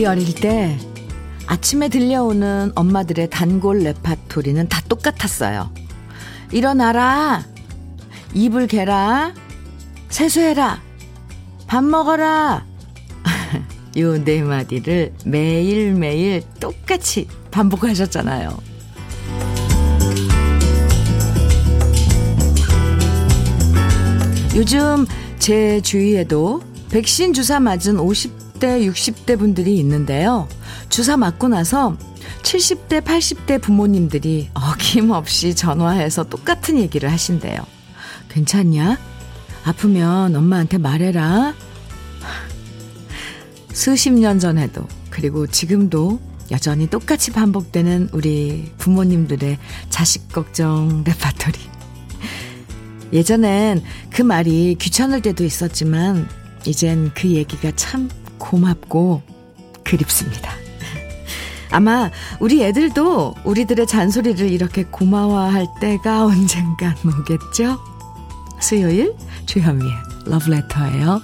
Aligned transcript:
우리 0.00 0.06
어릴 0.06 0.34
때 0.34 0.78
아침에 1.46 1.88
들려오는 1.88 2.72
엄마들의 2.74 3.28
단골 3.28 3.80
레파토리는 3.80 4.68
다 4.68 4.80
똑같았어요. 4.88 5.70
일어나라. 6.52 7.44
이불 8.34 8.66
개라. 8.66 9.34
세수해라. 10.08 10.80
밥 11.66 11.84
먹어라. 11.84 12.64
요 13.96 14.24
네 14.24 14.42
마디를 14.42 15.12
매일매일 15.24 16.42
똑같이 16.58 17.28
반복하셨잖아요. 17.50 18.50
요즘 24.56 25.06
제 25.38 25.80
주위에도 25.80 26.60
백신 26.90 27.32
주사 27.32 27.60
맞은 27.60 27.98
50 28.00 28.40
50대, 28.60 28.86
60대 28.88 29.38
분들이 29.38 29.76
있는데요. 29.78 30.46
주사 30.90 31.16
맞고 31.16 31.48
나서 31.48 31.96
70대, 32.42 33.00
80대 33.00 33.60
부모님들이 33.60 34.50
어김없이 34.54 35.56
전화해서 35.56 36.24
똑같은 36.24 36.78
얘기를 36.78 37.10
하신대요. 37.10 37.58
괜찮냐? 38.30 38.98
아프면 39.64 40.34
엄마한테 40.34 40.78
말해라. 40.78 41.54
수십 43.72 44.10
년 44.12 44.38
전에도, 44.38 44.86
그리고 45.10 45.46
지금도 45.46 46.20
여전히 46.50 46.88
똑같이 46.88 47.30
반복되는 47.30 48.08
우리 48.12 48.72
부모님들의 48.78 49.58
자식 49.88 50.32
걱정 50.32 51.04
레파토리. 51.04 51.58
예전엔 53.12 53.82
그 54.10 54.22
말이 54.22 54.76
귀찮을 54.78 55.22
때도 55.22 55.44
있었지만, 55.44 56.28
이젠 56.66 57.10
그 57.14 57.28
얘기가 57.28 57.72
참 57.76 58.10
고맙고 58.38 59.22
그립습니다. 59.84 60.52
아마 61.70 62.10
우리 62.40 62.62
애들도 62.62 63.34
우리들의 63.44 63.86
잔소리를 63.86 64.50
이렇게 64.50 64.84
고마워할 64.84 65.66
때가 65.80 66.24
언젠간 66.24 66.96
오겠죠? 67.04 67.89
수요일 68.60 69.14
주현미의 69.46 69.92
러브레터예요. 70.26 71.22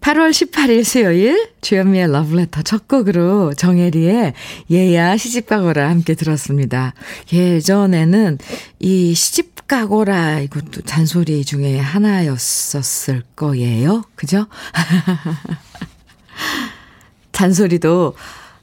8월 0.00 0.30
18일 0.30 0.84
수요일 0.84 1.50
주현미의 1.60 2.10
러브레터 2.10 2.62
첫 2.62 2.88
곡으로 2.88 3.54
정혜리의 3.54 4.34
얘야 4.70 5.16
시집가거라 5.16 5.88
함께 5.88 6.14
들었습니다. 6.14 6.94
예전에는 7.32 8.38
이 8.80 9.14
시집가거라 9.14 10.40
이것도 10.40 10.82
잔소리 10.82 11.44
중에 11.44 11.78
하나였었을 11.78 13.22
거예요. 13.36 14.02
그죠? 14.16 14.46
잔소리도 17.30 18.16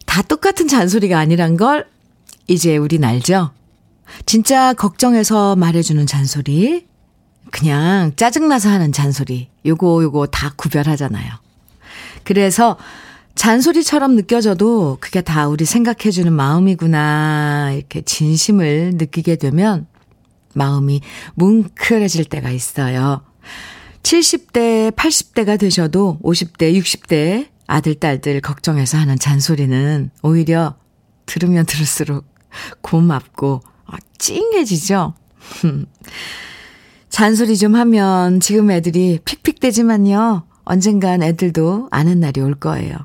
다 0.06 0.22
똑같은 0.22 0.68
잔소리가 0.68 1.20
아니란 1.20 1.56
걸 1.56 1.88
이제 2.48 2.76
우린 2.76 3.06
알죠? 3.06 3.52
진짜 4.26 4.74
걱정해서 4.74 5.56
말해주는 5.56 6.06
잔소리, 6.06 6.88
그냥 7.52 8.14
짜증나서 8.16 8.70
하는 8.70 8.92
잔소리, 8.92 9.50
요거, 9.66 10.04
요거 10.04 10.28
다 10.28 10.54
구별하잖아요. 10.56 11.32
그래서 12.24 12.78
잔소리처럼 13.36 14.16
느껴져도 14.16 14.98
그게 15.00 15.22
다 15.22 15.48
우리 15.48 15.66
생각해주는 15.66 16.32
마음이구나, 16.32 17.72
이렇게 17.74 18.02
진심을 18.02 18.92
느끼게 18.96 19.38
되면 19.38 19.88
마음이 20.54 21.02
뭉클해질 21.36 22.26
때가 22.26 22.50
있어요. 22.52 23.22
70대, 24.04 24.92
80대가 24.92 25.60
되셔도 25.60 26.20
50대, 26.24 26.74
60대 26.80 27.48
아들, 27.68 27.96
딸들 27.96 28.42
걱정해서 28.42 28.98
하는 28.98 29.18
잔소리는 29.18 30.10
오히려 30.24 30.76
들으면 31.26 31.66
들을수록 31.66 32.26
고맙고 32.82 33.62
아, 33.92 33.98
찡해지죠? 34.18 35.14
잔소리 37.10 37.58
좀 37.58 37.76
하면 37.76 38.40
지금 38.40 38.72
애들이 38.72 39.20
픽픽대지만요. 39.26 40.44
언젠간 40.64 41.24
애들도 41.24 41.88
아는 41.92 42.20
날이 42.20 42.42
올 42.42 42.54
거예요. 42.54 42.96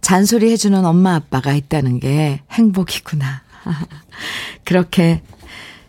잔소리 0.00 0.50
해주는 0.50 0.84
엄마 0.84 1.14
아빠가 1.14 1.52
있다는 1.52 2.00
게 2.00 2.40
행복이구나. 2.50 3.42
그렇게 4.64 5.22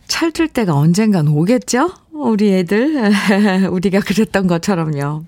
철들 0.08 0.50
때가 0.50 0.76
언젠간 0.76 1.28
오겠죠? 1.30 1.92
우리 2.12 2.54
애들. 2.54 3.14
우리가 3.72 4.02
그랬던 4.02 4.48
것처럼요. 4.48 5.24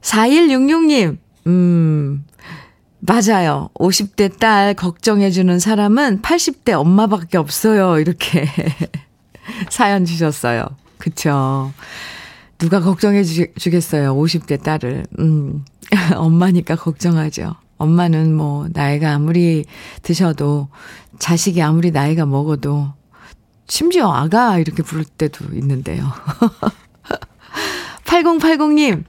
4166님, 0.00 1.18
음, 1.46 2.24
맞아요. 3.04 3.68
50대 3.74 4.38
딸 4.38 4.74
걱정해주는 4.74 5.58
사람은 5.58 6.22
80대 6.22 6.70
엄마밖에 6.70 7.36
없어요. 7.36 7.98
이렇게 7.98 8.46
사연 9.70 10.04
주셨어요. 10.04 10.68
그쵸. 10.98 11.72
누가 12.58 12.78
걱정해 12.78 13.24
주겠어요. 13.24 14.14
50대 14.14 14.62
딸을. 14.62 15.06
음, 15.18 15.64
엄마니까 16.14 16.76
걱정하죠. 16.76 17.56
엄마는 17.78 18.36
뭐, 18.36 18.68
나이가 18.72 19.14
아무리 19.14 19.64
드셔도, 20.02 20.68
자식이 21.18 21.60
아무리 21.60 21.90
나이가 21.90 22.24
먹어도, 22.24 22.92
심지어 23.66 24.12
아가 24.12 24.60
이렇게 24.60 24.84
부를 24.84 25.04
때도 25.04 25.46
있는데요. 25.54 26.04
8080님, 28.06 29.02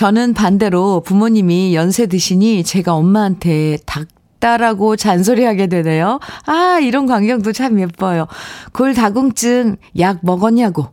저는 0.00 0.32
반대로 0.32 1.02
부모님이 1.02 1.74
연세 1.74 2.06
드시니 2.06 2.64
제가 2.64 2.94
엄마한테 2.94 3.76
닭 3.84 4.08
다라고 4.38 4.96
잔소리하게 4.96 5.66
되네요. 5.66 6.20
아, 6.46 6.78
이런 6.80 7.04
광경도 7.04 7.52
참 7.52 7.78
예뻐요. 7.78 8.26
골다공증 8.72 9.76
약 9.98 10.20
먹었냐고, 10.22 10.86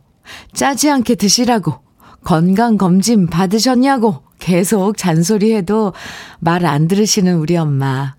짜지 0.52 0.90
않게 0.90 1.14
드시라고, 1.14 1.76
건강검진 2.22 3.28
받으셨냐고, 3.28 4.24
계속 4.40 4.98
잔소리해도 4.98 5.94
말 6.38 6.66
안 6.66 6.86
들으시는 6.86 7.36
우리 7.36 7.56
엄마. 7.56 8.14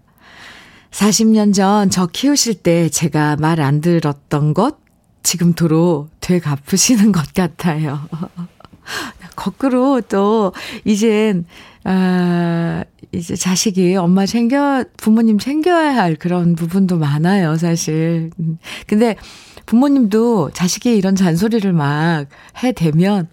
40년 0.90 1.54
전 1.54 1.92
저 1.92 2.08
키우실 2.08 2.64
때 2.64 2.90
제가 2.90 3.36
말 3.36 3.60
안 3.62 3.80
들었던 3.80 4.56
것, 4.56 4.78
지금 5.22 5.54
도로 5.54 6.10
되갚으시는 6.20 7.12
것 7.12 7.32
같아요. 7.36 8.00
거꾸로 9.36 10.02
또, 10.02 10.54
이젠, 10.86 11.46
아, 11.84 12.84
이제 13.12 13.36
자식이 13.36 13.96
엄마 13.96 14.26
챙겨, 14.26 14.84
부모님 14.98 15.40
챙겨야 15.40 15.96
할 15.96 16.16
그런 16.16 16.56
부분도 16.56 16.98
많아요, 16.98 17.56
사실. 17.58 18.32
근데 18.88 19.16
부모님도 19.66 20.52
자식이 20.52 20.96
이런 20.96 21.16
잔소리를 21.16 21.72
막 21.74 22.28
해대면, 22.64 23.28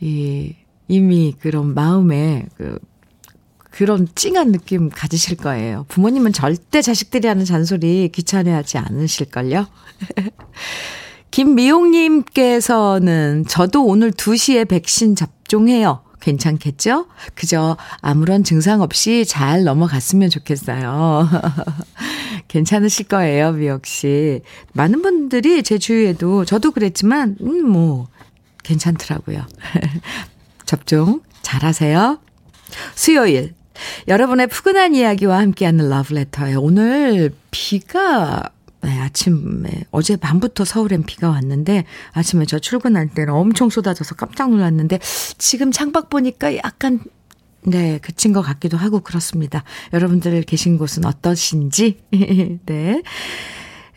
이, 0.00 0.54
이미 0.88 1.34
그런 1.40 1.74
마음에 1.74 2.46
그, 2.56 2.78
그런 3.70 4.06
찡한 4.14 4.52
느낌 4.52 4.90
가지실 4.90 5.38
거예요. 5.38 5.86
부모님은 5.88 6.32
절대 6.32 6.82
자식들이 6.82 7.26
하는 7.26 7.44
잔소리 7.44 8.10
귀찮아하지 8.12 8.78
않으실걸요? 8.78 9.66
김미용님께서는 11.32 13.44
저도 13.48 13.84
오늘 13.84 14.12
2시에 14.12 14.68
백신 14.68 15.16
접종해요. 15.16 16.04
괜찮겠죠? 16.20 17.08
그저 17.34 17.76
아무런 18.00 18.44
증상 18.44 18.80
없이 18.80 19.24
잘 19.24 19.64
넘어갔으면 19.64 20.30
좋겠어요. 20.30 21.28
괜찮으실 22.48 23.08
거예요, 23.08 23.50
미역 23.52 23.86
씨. 23.86 24.40
많은 24.74 25.02
분들이 25.02 25.64
제 25.64 25.78
주위에도 25.78 26.44
저도 26.44 26.70
그랬지만, 26.70 27.36
음, 27.40 27.68
뭐, 27.68 28.06
괜찮더라고요. 28.62 29.44
접종 30.64 31.22
잘 31.40 31.64
하세요. 31.64 32.20
수요일. 32.94 33.54
여러분의 34.06 34.48
푸근한 34.48 34.94
이야기와 34.94 35.38
함께하는 35.38 35.88
러브레터예요. 35.88 36.60
오늘 36.60 37.32
비가 37.50 38.50
네, 38.82 38.98
아침에, 39.00 39.84
어제 39.92 40.16
밤부터 40.16 40.64
서울엔 40.64 41.04
비가 41.04 41.30
왔는데, 41.30 41.84
아침에 42.12 42.46
저 42.46 42.58
출근할 42.58 43.08
때는 43.08 43.32
엄청 43.32 43.70
쏟아져서 43.70 44.16
깜짝 44.16 44.50
놀랐는데, 44.50 44.98
지금 45.38 45.70
창밖 45.70 46.10
보니까 46.10 46.56
약간, 46.56 47.00
네, 47.64 47.98
그친 48.02 48.32
것 48.32 48.42
같기도 48.42 48.76
하고 48.76 49.00
그렇습니다. 49.00 49.62
여러분들 49.92 50.42
계신 50.42 50.78
곳은 50.78 51.04
어떠신지, 51.04 52.00
네. 52.66 53.02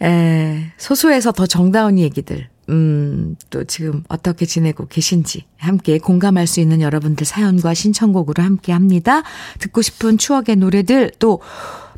에, 0.01 0.71
소소해서 0.77 1.31
더 1.31 1.45
정다운 1.45 1.97
얘기들 1.97 2.49
음, 2.69 3.35
또 3.49 3.63
지금 3.63 4.03
어떻게 4.09 4.45
지내고 4.45 4.87
계신지 4.87 5.45
함께 5.57 5.99
공감할 5.99 6.47
수 6.47 6.59
있는 6.59 6.81
여러분들 6.81 7.25
사연과 7.25 7.73
신청곡으로 7.73 8.43
함께 8.43 8.71
합니다. 8.71 9.23
듣고 9.59 9.81
싶은 9.81 10.17
추억의 10.17 10.57
노래들 10.57 11.11
또 11.19 11.41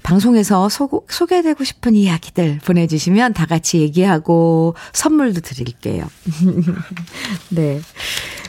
방송에서 0.04 0.70
소, 0.70 1.04
소개되고 1.08 1.64
싶은 1.64 1.96
이야기들 1.96 2.60
보내주시면 2.66 3.34
다 3.34 3.46
같이 3.46 3.80
얘기하고 3.80 4.76
선물도 4.94 5.42
드릴게요. 5.42 6.08
네. 7.50 7.82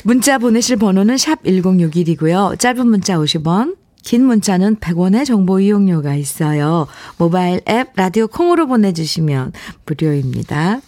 문자 0.04 0.38
보내실 0.38 0.76
번호는 0.76 1.16
샵 1.16 1.42
1061이고요. 1.42 2.58
짧은 2.58 2.86
문자 2.86 3.16
50원, 3.16 3.76
긴 4.02 4.24
문자는 4.24 4.76
100원의 4.76 5.26
정보 5.26 5.60
이용료가 5.60 6.14
있어요. 6.14 6.86
모바일 7.18 7.60
앱 7.68 7.88
라디오 7.96 8.26
콩으로 8.28 8.66
보내주시면 8.66 9.52
무료입니다. 9.84 10.80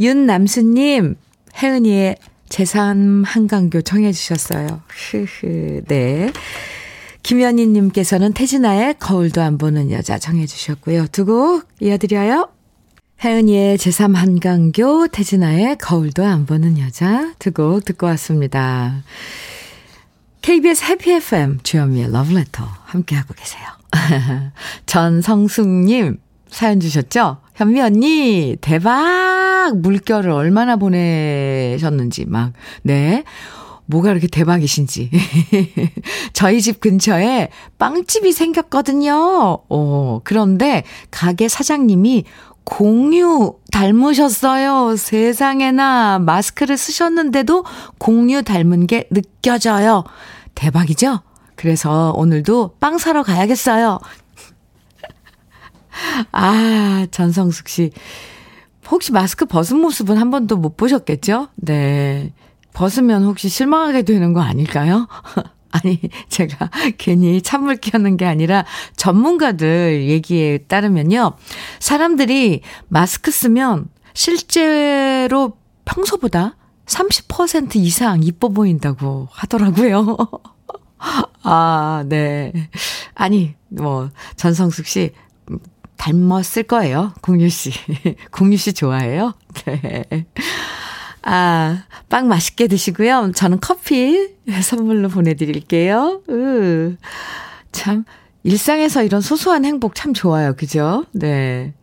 윤남수님, 0.00 1.16
혜은이의 1.62 2.16
제3 2.48 3.24
한강교 3.24 3.82
청해 3.82 4.12
주셨어요. 4.12 4.82
흐흐, 4.88 5.82
네. 5.86 6.32
김현희님께서는 7.26 8.32
태진아의 8.34 8.94
거울도 9.00 9.42
안 9.42 9.58
보는 9.58 9.90
여자 9.90 10.16
청해 10.16 10.46
주셨고요. 10.46 11.08
두 11.08 11.24
곡 11.26 11.66
이어드려요. 11.80 12.48
혜은이의 13.24 13.78
제3 13.78 14.14
한강교, 14.14 15.08
태진아의 15.08 15.78
거울도 15.78 16.24
안 16.24 16.46
보는 16.46 16.78
여자 16.78 17.32
두 17.40 17.50
곡 17.50 17.84
듣고 17.84 18.06
왔습니다. 18.06 19.02
KBS 20.42 20.84
해피 20.84 21.10
FM 21.14 21.58
주현미의 21.64 22.12
러브레터 22.12 22.64
함께하고 22.84 23.34
계세요. 23.34 23.64
전성숙님 24.86 26.18
사연 26.48 26.78
주셨죠? 26.78 27.38
현미 27.56 27.80
언니, 27.80 28.56
대박! 28.60 29.72
물결을 29.78 30.30
얼마나 30.30 30.76
보내셨는지, 30.76 32.26
막, 32.26 32.52
네. 32.82 33.24
뭐가 33.86 34.10
그렇게 34.10 34.26
대박이신지. 34.26 35.10
저희 36.32 36.60
집 36.60 36.80
근처에 36.80 37.48
빵집이 37.78 38.32
생겼거든요. 38.32 39.58
어, 39.68 40.20
그런데 40.24 40.84
가게 41.10 41.48
사장님이 41.48 42.24
공유 42.64 43.54
닮으셨어요. 43.70 44.96
세상에나 44.96 46.18
마스크를 46.18 46.76
쓰셨는데도 46.76 47.64
공유 47.98 48.42
닮은 48.42 48.88
게 48.88 49.08
느껴져요. 49.10 50.04
대박이죠? 50.56 51.20
그래서 51.54 52.12
오늘도 52.16 52.76
빵 52.80 52.98
사러 52.98 53.22
가야겠어요. 53.22 54.00
아, 56.32 57.06
전성숙 57.12 57.68
씨. 57.68 57.92
혹시 58.90 59.12
마스크 59.12 59.46
벗은 59.46 59.80
모습은 59.80 60.16
한 60.16 60.30
번도 60.30 60.56
못 60.56 60.76
보셨겠죠? 60.76 61.48
네. 61.56 62.32
벗으면 62.76 63.24
혹시 63.24 63.48
실망하게 63.48 64.02
되는 64.02 64.34
거 64.34 64.42
아닐까요? 64.42 65.08
아니, 65.72 65.98
제가 66.28 66.70
괜히 66.98 67.40
찬물 67.40 67.76
끼얹는 67.76 68.18
게 68.18 68.26
아니라 68.26 68.64
전문가들 68.96 70.08
얘기에 70.08 70.58
따르면요. 70.68 71.32
사람들이 71.80 72.60
마스크 72.88 73.30
쓰면 73.30 73.88
실제로 74.12 75.56
평소보다 75.86 76.56
30% 76.84 77.76
이상 77.76 78.22
이뻐 78.22 78.50
보인다고 78.50 79.28
하더라고요. 79.30 80.16
아, 81.42 82.04
네. 82.06 82.52
아니, 83.14 83.54
뭐, 83.68 84.10
전성숙 84.36 84.86
씨, 84.86 85.12
닮았을 85.96 86.64
거예요. 86.64 87.14
공유 87.22 87.48
씨. 87.48 87.70
공유 88.30 88.56
씨 88.58 88.74
좋아해요? 88.74 89.32
네. 89.64 90.04
아, 91.28 91.82
빵 92.08 92.28
맛있게 92.28 92.68
드시고요. 92.68 93.32
저는 93.34 93.58
커피 93.60 94.28
선물로 94.62 95.08
보내드릴게요. 95.08 96.22
으, 96.30 96.96
참, 97.72 98.04
일상에서 98.44 99.02
이런 99.02 99.20
소소한 99.20 99.64
행복 99.64 99.96
참 99.96 100.14
좋아요. 100.14 100.54
그죠? 100.54 101.04
네. 101.12 101.74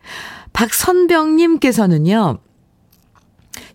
박선병님께서는요, 0.54 2.38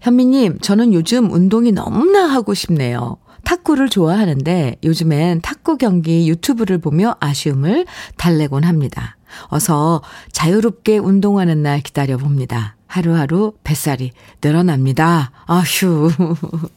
현미님, 0.02 0.58
저는 0.60 0.92
요즘 0.94 1.32
운동이 1.32 1.72
너무나 1.72 2.26
하고 2.26 2.56
싶네요. 2.56 3.18
탁구를 3.44 3.90
좋아하는데 3.90 4.78
요즘엔 4.84 5.42
탁구 5.42 5.78
경기 5.78 6.28
유튜브를 6.30 6.80
보며 6.80 7.16
아쉬움을 7.20 7.86
달래곤 8.18 8.64
합니다. 8.64 9.18
어서 9.48 10.02
자유롭게 10.32 10.98
운동하는 10.98 11.64
날 11.64 11.82
기다려 11.82 12.18
봅니다. 12.18 12.76
하루하루 12.88 13.54
뱃살이 13.64 14.12
늘어납니다. 14.44 15.32
아휴. 15.46 16.10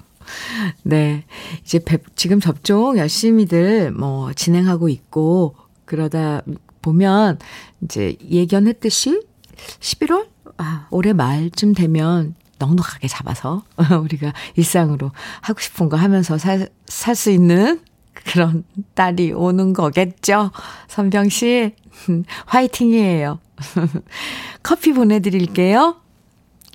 네. 0.85 1.25
이제 1.65 1.79
배, 1.79 1.99
지금 2.15 2.41
접종 2.41 2.97
열심히들 2.99 3.93
뭐 3.93 4.33
진행하고 4.33 4.89
있고 4.89 5.57
그러다 5.85 6.43
보면 6.81 7.39
이제 7.83 8.17
예견했듯이 8.29 9.23
11월? 9.81 10.29
아, 10.59 10.87
올해 10.91 11.13
말쯤 11.13 11.75
되면 11.75 12.35
넉넉하게 12.59 13.09
잡아서 13.09 13.65
우리가 14.03 14.33
일상으로 14.57 15.11
하고 15.41 15.61
싶은 15.61 15.89
거 15.89 15.97
하면서 15.97 16.39
살 16.39 16.69
수 17.15 17.31
있는 17.31 17.81
그런 18.13 18.65
딸이 18.95 19.33
오는 19.33 19.73
거겠죠. 19.73 20.51
선병 20.89 21.29
씨, 21.29 21.75
화이팅이에요. 22.47 23.39
커피 24.63 24.93
보내드릴게요. 24.93 25.97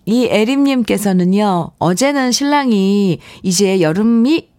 이 0.05 0.25
에림님께서는요, 0.25 1.71
어제는 1.79 2.31
신랑이 2.31 3.19
이제 3.43 3.81
여름이, 3.81 4.49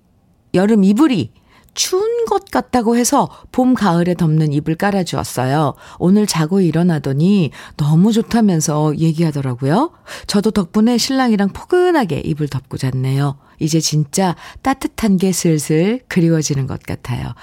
여름 0.55 0.85
이불이 0.85 1.33
추운 1.79 2.25
것 2.27 2.51
같다고 2.51 2.97
해서 2.97 3.29
봄, 3.53 3.75
가을에 3.75 4.15
덮는 4.15 4.53
이불 4.53 4.75
깔아주었어요. 4.75 5.75
오늘 5.99 6.27
자고 6.27 6.61
일어나더니 6.61 7.53
너무 7.77 8.13
좋다면서 8.13 8.99
얘기하더라고요. 8.99 9.93
저도 10.27 10.51
덕분에 10.51 10.99
신랑이랑 10.99 11.51
포근하게 11.51 12.21
이불 12.25 12.49
덮고 12.49 12.77
잤네요. 12.79 13.39
이제 13.61 13.81
진짜 13.81 14.35
따뜻한 14.63 15.17
게 15.19 15.33
슬슬 15.33 16.01
그리워지는 16.09 16.67
것 16.67 16.83
같아요. 16.83 17.29
하, 17.29 17.35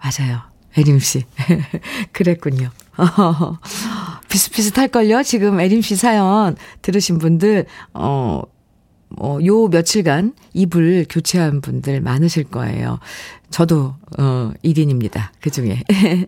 맞아요. 0.00 0.51
에림 0.76 0.98
씨. 0.98 1.24
그랬군요. 2.12 2.70
비슷비슷할걸요? 4.28 5.22
지금 5.22 5.60
에림 5.60 5.82
씨 5.82 5.96
사연 5.96 6.56
들으신 6.80 7.18
분들, 7.18 7.66
어, 7.94 8.42
어, 9.18 9.38
요 9.44 9.68
며칠간 9.68 10.34
이불 10.54 11.06
교체한 11.08 11.60
분들 11.60 12.00
많으실 12.00 12.44
거예요. 12.44 12.98
저도, 13.50 13.94
어, 14.18 14.52
1인입니다. 14.64 15.28
그 15.40 15.50
중에. 15.50 15.82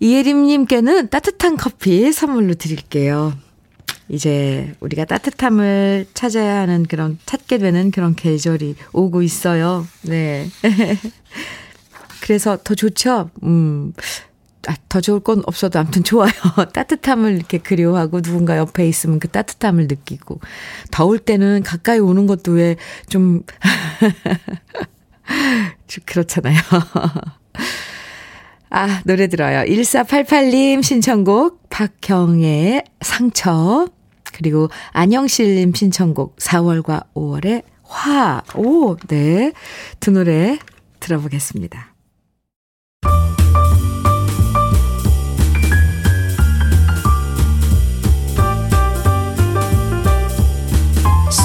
이예림님께는 0.00 1.08
따뜻한 1.08 1.56
커피 1.56 2.12
선물로 2.12 2.54
드릴게요. 2.54 3.32
이제 4.08 4.74
우리가 4.80 5.04
따뜻함을 5.06 6.06
찾아야 6.14 6.60
하는 6.60 6.84
그런, 6.84 7.18
찾게 7.26 7.58
되는 7.58 7.90
그런 7.90 8.14
계절이 8.14 8.76
오고 8.92 9.22
있어요. 9.22 9.86
네. 10.02 10.48
그래서 12.26 12.58
더 12.64 12.74
좋죠? 12.74 13.30
음, 13.44 13.92
아, 14.66 14.74
더 14.88 15.00
좋을 15.00 15.20
건 15.20 15.44
없어도 15.46 15.78
아무튼 15.78 16.02
좋아요. 16.02 16.32
따뜻함을 16.74 17.36
이렇게 17.36 17.58
그리워하고 17.58 18.20
누군가 18.20 18.56
옆에 18.56 18.88
있으면 18.88 19.20
그 19.20 19.28
따뜻함을 19.28 19.86
느끼고. 19.86 20.40
더울 20.90 21.20
때는 21.20 21.62
가까이 21.62 22.00
오는 22.00 22.26
것도 22.26 22.50
왜 22.50 22.74
좀, 23.08 23.42
좀 25.86 26.04
그렇잖아요. 26.04 26.58
아, 28.70 29.02
노래 29.04 29.28
들어요. 29.28 29.60
1488님 29.60 30.82
신청곡 30.82 31.70
박경의 31.70 32.82
상처. 33.02 33.86
그리고 34.32 34.68
안영실님 34.90 35.74
신청곡 35.74 36.38
4월과 36.38 37.04
5월의 37.14 37.62
화. 37.84 38.42
오, 38.56 38.96
네. 39.06 39.52
두 40.00 40.10
노래 40.10 40.58
들어보겠습니다. 40.98 41.95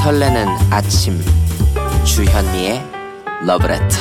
설레는 0.03 0.47
아침 0.71 1.19
주현미의 2.03 2.83
러브레터. 3.45 3.97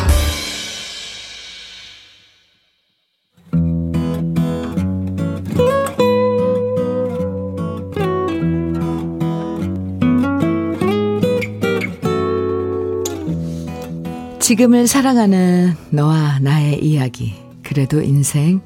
지금을 14.41 14.89
사랑하는 14.89 15.77
너와 15.91 16.41
나의 16.41 16.85
이야기 16.85 17.50
그래도 17.71 18.03
인생. 18.03 18.61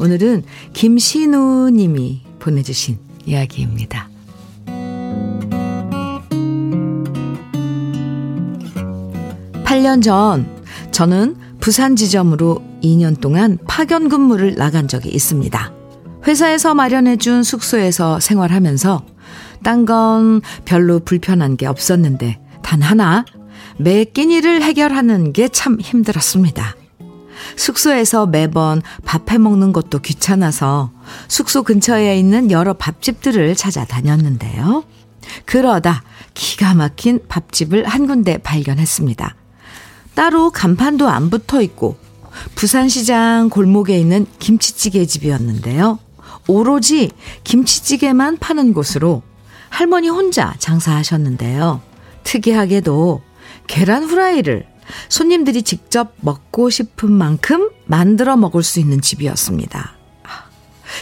오늘은 0.00 0.44
김신우 0.74 1.70
님이 1.70 2.20
보내주신 2.40 2.98
이야기입니다. 3.24 4.10
8년 9.64 10.02
전 10.02 10.46
저는 10.90 11.36
부산 11.58 11.96
지점으로 11.96 12.62
2년 12.82 13.18
동안 13.18 13.56
파견 13.66 14.10
근무를 14.10 14.56
나간 14.56 14.88
적이 14.88 15.08
있습니다. 15.08 15.72
회사에서 16.26 16.74
마련해준 16.74 17.42
숙소에서 17.42 18.20
생활하면서 18.20 19.06
딴 19.62 19.86
건 19.86 20.42
별로 20.66 20.98
불편한 21.00 21.56
게 21.56 21.64
없었는데 21.64 22.38
단 22.62 22.82
하나 22.82 23.24
매 23.78 24.04
끼니를 24.04 24.62
해결하는 24.62 25.32
게 25.32 25.48
참 25.48 25.80
힘들었습니다. 25.80 26.76
숙소에서 27.56 28.26
매번 28.26 28.82
밥해 29.04 29.38
먹는 29.38 29.72
것도 29.72 30.00
귀찮아서 30.00 30.90
숙소 31.28 31.62
근처에 31.62 32.18
있는 32.18 32.50
여러 32.50 32.74
밥집들을 32.74 33.54
찾아다녔는데요. 33.56 34.84
그러다 35.44 36.02
기가 36.34 36.74
막힌 36.74 37.20
밥집을 37.28 37.86
한 37.86 38.06
군데 38.06 38.38
발견했습니다. 38.38 39.34
따로 40.14 40.50
간판도 40.50 41.08
안 41.08 41.30
붙어 41.30 41.62
있고 41.62 41.96
부산시장 42.54 43.48
골목에 43.50 43.98
있는 43.98 44.26
김치찌개 44.38 45.06
집이었는데요. 45.06 45.98
오로지 46.46 47.10
김치찌개만 47.44 48.38
파는 48.38 48.72
곳으로 48.72 49.22
할머니 49.68 50.08
혼자 50.08 50.54
장사하셨는데요. 50.58 51.80
특이하게도 52.24 53.22
계란 53.66 54.04
후라이를 54.04 54.66
손님들이 55.08 55.62
직접 55.62 56.14
먹고 56.20 56.70
싶은 56.70 57.10
만큼 57.10 57.70
만들어 57.86 58.36
먹을 58.36 58.62
수 58.62 58.80
있는 58.80 59.00
집이었습니다. 59.00 59.96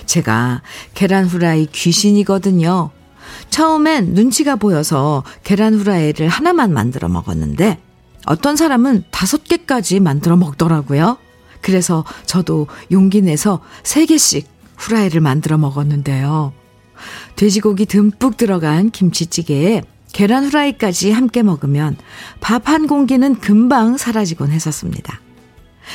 제가 0.06 0.62
계란 0.94 1.24
후라이 1.26 1.66
귀신이거든요. 1.66 2.90
처음엔 3.50 4.14
눈치가 4.14 4.56
보여서 4.56 5.24
계란 5.44 5.74
후라이를 5.74 6.28
하나만 6.28 6.72
만들어 6.72 7.08
먹었는데 7.08 7.78
어떤 8.26 8.56
사람은 8.56 9.04
다섯 9.10 9.44
개까지 9.44 10.00
만들어 10.00 10.36
먹더라고요. 10.36 11.18
그래서 11.60 12.04
저도 12.26 12.66
용기 12.92 13.22
내서 13.22 13.60
세 13.82 14.06
개씩 14.06 14.46
후라이를 14.76 15.20
만들어 15.20 15.58
먹었는데요. 15.58 16.52
돼지고기 17.36 17.86
듬뿍 17.86 18.36
들어간 18.36 18.90
김치찌개에 18.90 19.82
계란 20.18 20.46
후라이까지 20.46 21.12
함께 21.12 21.44
먹으면 21.44 21.96
밥 22.40 22.66
한 22.68 22.88
공기는 22.88 23.36
금방 23.36 23.96
사라지곤 23.96 24.50
했었습니다. 24.50 25.20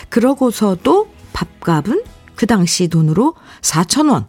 그러고서도 0.08 1.10
밥값은 1.34 2.04
그 2.34 2.48
당시 2.48 2.88
돈으로 2.88 3.36
4천원 3.60 4.28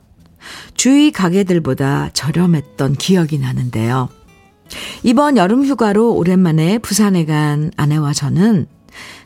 주위 0.75 1.13
가게들보다 1.13 2.11
저렴했던 2.13 2.95
기억이 2.95 3.39
나는데요. 3.39 4.09
이번 5.05 5.37
여름 5.37 5.65
휴가로 5.65 6.13
오랜만에 6.15 6.79
부산에 6.79 7.25
간 7.25 7.71
아내와 7.77 8.15
저는 8.15 8.67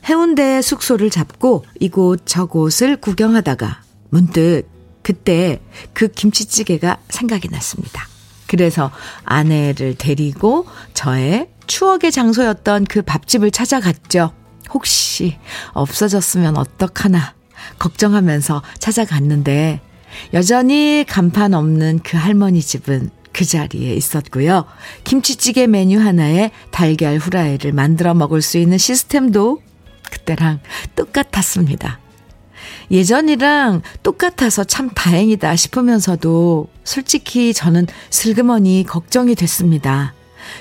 해운대 0.07 0.61
숙소를 0.61 1.09
잡고 1.09 1.65
이곳 1.81 2.27
저곳을 2.27 2.99
구경하다가 2.99 3.81
문득 4.11 4.65
그때 5.03 5.63
그 5.95 6.09
김치찌개가 6.09 6.99
생각이 7.09 7.49
났습니다. 7.49 8.18
그래서 8.49 8.91
아내를 9.25 9.95
데리고 9.95 10.67
저의 10.95 11.49
추억의 11.69 12.11
장소였던 12.11 12.87
그 12.87 13.03
밥집을 13.03 13.53
찾아갔죠. 13.53 14.33
혹시 14.71 15.37
없어졌으면 15.75 16.57
어떡하나 16.57 17.35
걱정하면서 17.79 18.63
찾아갔는데 18.79 19.81
여전히 20.35 21.05
간판 21.07 21.55
없는 21.55 22.01
그 22.03 22.17
할머니 22.17 22.61
집은 22.61 23.11
그 23.33 23.45
자리에 23.45 23.95
있었고요. 23.95 24.65
김치찌개 25.05 25.67
메뉴 25.67 26.01
하나에 26.01 26.51
달걀 26.71 27.19
후라이를 27.19 27.73
만들어 27.73 28.15
먹을 28.15 28.43
수 28.43 28.59
있는 28.59 28.79
시스템도 28.79 29.61
그때랑 30.11 30.61
똑같았습니다. 30.97 32.01
예전이랑 32.91 33.83
똑같아서 34.03 34.65
참 34.65 34.89
다행이다 34.91 35.57
싶으면서도 35.57 36.69
솔직히 36.85 37.53
저는 37.53 37.87
슬그머니 38.11 38.85
걱정이 38.87 39.35
됐습니다. 39.35 40.15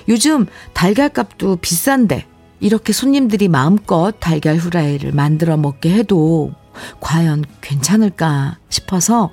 요즘 0.09 0.45
달걀값도 0.73 1.57
비싼데 1.57 2.25
이렇게 2.59 2.91
손님들이 2.91 3.47
마음껏 3.47 4.13
달걀 4.19 4.57
후라이를 4.57 5.11
만들어 5.11 5.57
먹게 5.57 5.93
해도 5.93 6.53
과연 6.99 7.45
괜찮을까 7.61 8.57
싶어서 8.69 9.31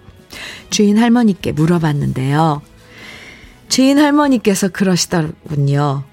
주인 0.70 0.98
할머니께 0.98 1.52
물어봤는데요. 1.52 2.62
주인 3.68 3.98
할머니께서 3.98 4.68
그러시더군요. 4.68 6.04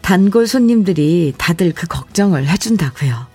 단골 0.00 0.46
손님들이 0.46 1.32
다들 1.38 1.72
그 1.72 1.86
걱정을 1.86 2.46
해준다고요. 2.46 3.33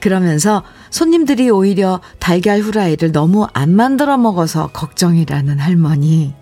그러면서 0.00 0.62
손님들이 0.90 1.50
오히려 1.50 2.00
달걀 2.18 2.60
후라이를 2.60 3.12
너무 3.12 3.46
안 3.52 3.74
만들어 3.74 4.16
먹어서 4.18 4.68
걱정이라는 4.68 5.58
할머니. 5.58 6.34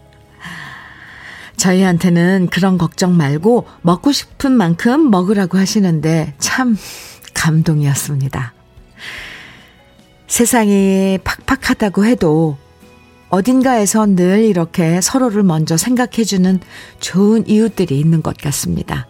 저희한테는 1.57 2.49
그런 2.51 2.79
걱정 2.79 3.17
말고 3.17 3.67
먹고 3.83 4.13
싶은 4.13 4.53
만큼 4.53 5.11
먹으라고 5.11 5.59
하시는데 5.59 6.35
참 6.39 6.77
감동이었습니다. 7.35 8.55
세상이 10.29 11.19
팍팍하다고 11.25 12.05
해도 12.05 12.57
어딘가에서 13.31 14.07
늘 14.07 14.45
이렇게 14.45 15.01
서로를 15.01 15.43
먼저 15.43 15.77
생각해주는 15.77 16.61
좋은 17.01 17.47
이웃들이 17.47 17.99
있는 17.99 18.23
것 18.23 18.37
같습니다. 18.37 19.07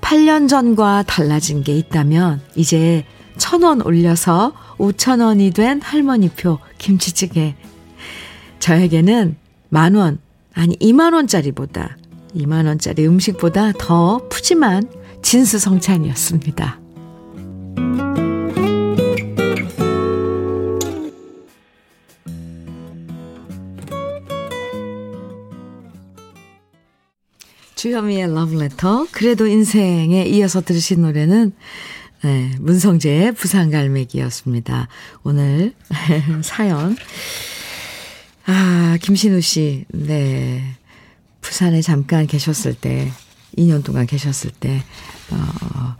8년 0.00 0.48
전과 0.48 1.04
달라진 1.06 1.62
게 1.62 1.76
있다면 1.76 2.40
이제 2.54 3.04
천 3.40 3.62
원 3.62 3.80
올려서 3.80 4.52
5천 4.76 5.24
원이 5.24 5.50
된 5.52 5.80
할머니표 5.80 6.58
김치찌개. 6.76 7.56
저에게는 8.58 9.36
만 9.70 9.94
원, 9.94 10.18
아니 10.52 10.76
2만 10.76 11.14
원짜리보다 11.14 11.96
2만 12.36 12.66
원짜리 12.66 13.06
음식보다 13.06 13.72
더 13.72 14.28
푸짐한 14.28 14.92
진수성찬이었습니다. 15.22 16.78
주현미의 27.74 28.34
러브레터. 28.34 29.06
그래도 29.10 29.46
인생에 29.46 30.26
이어서 30.26 30.60
들으신 30.60 31.00
노래는 31.00 31.54
네, 32.22 32.54
문성재의 32.58 33.32
부산갈매기였습니다. 33.32 34.88
오늘 35.22 35.74
사연. 36.42 36.96
아, 38.46 38.98
김신우 39.00 39.40
씨. 39.40 39.84
네. 39.88 40.76
부산에 41.40 41.80
잠깐 41.80 42.26
계셨을 42.26 42.74
때, 42.74 43.10
2년 43.56 43.82
동안 43.82 44.06
계셨을 44.06 44.50
때, 44.50 44.82
어, 45.30 45.96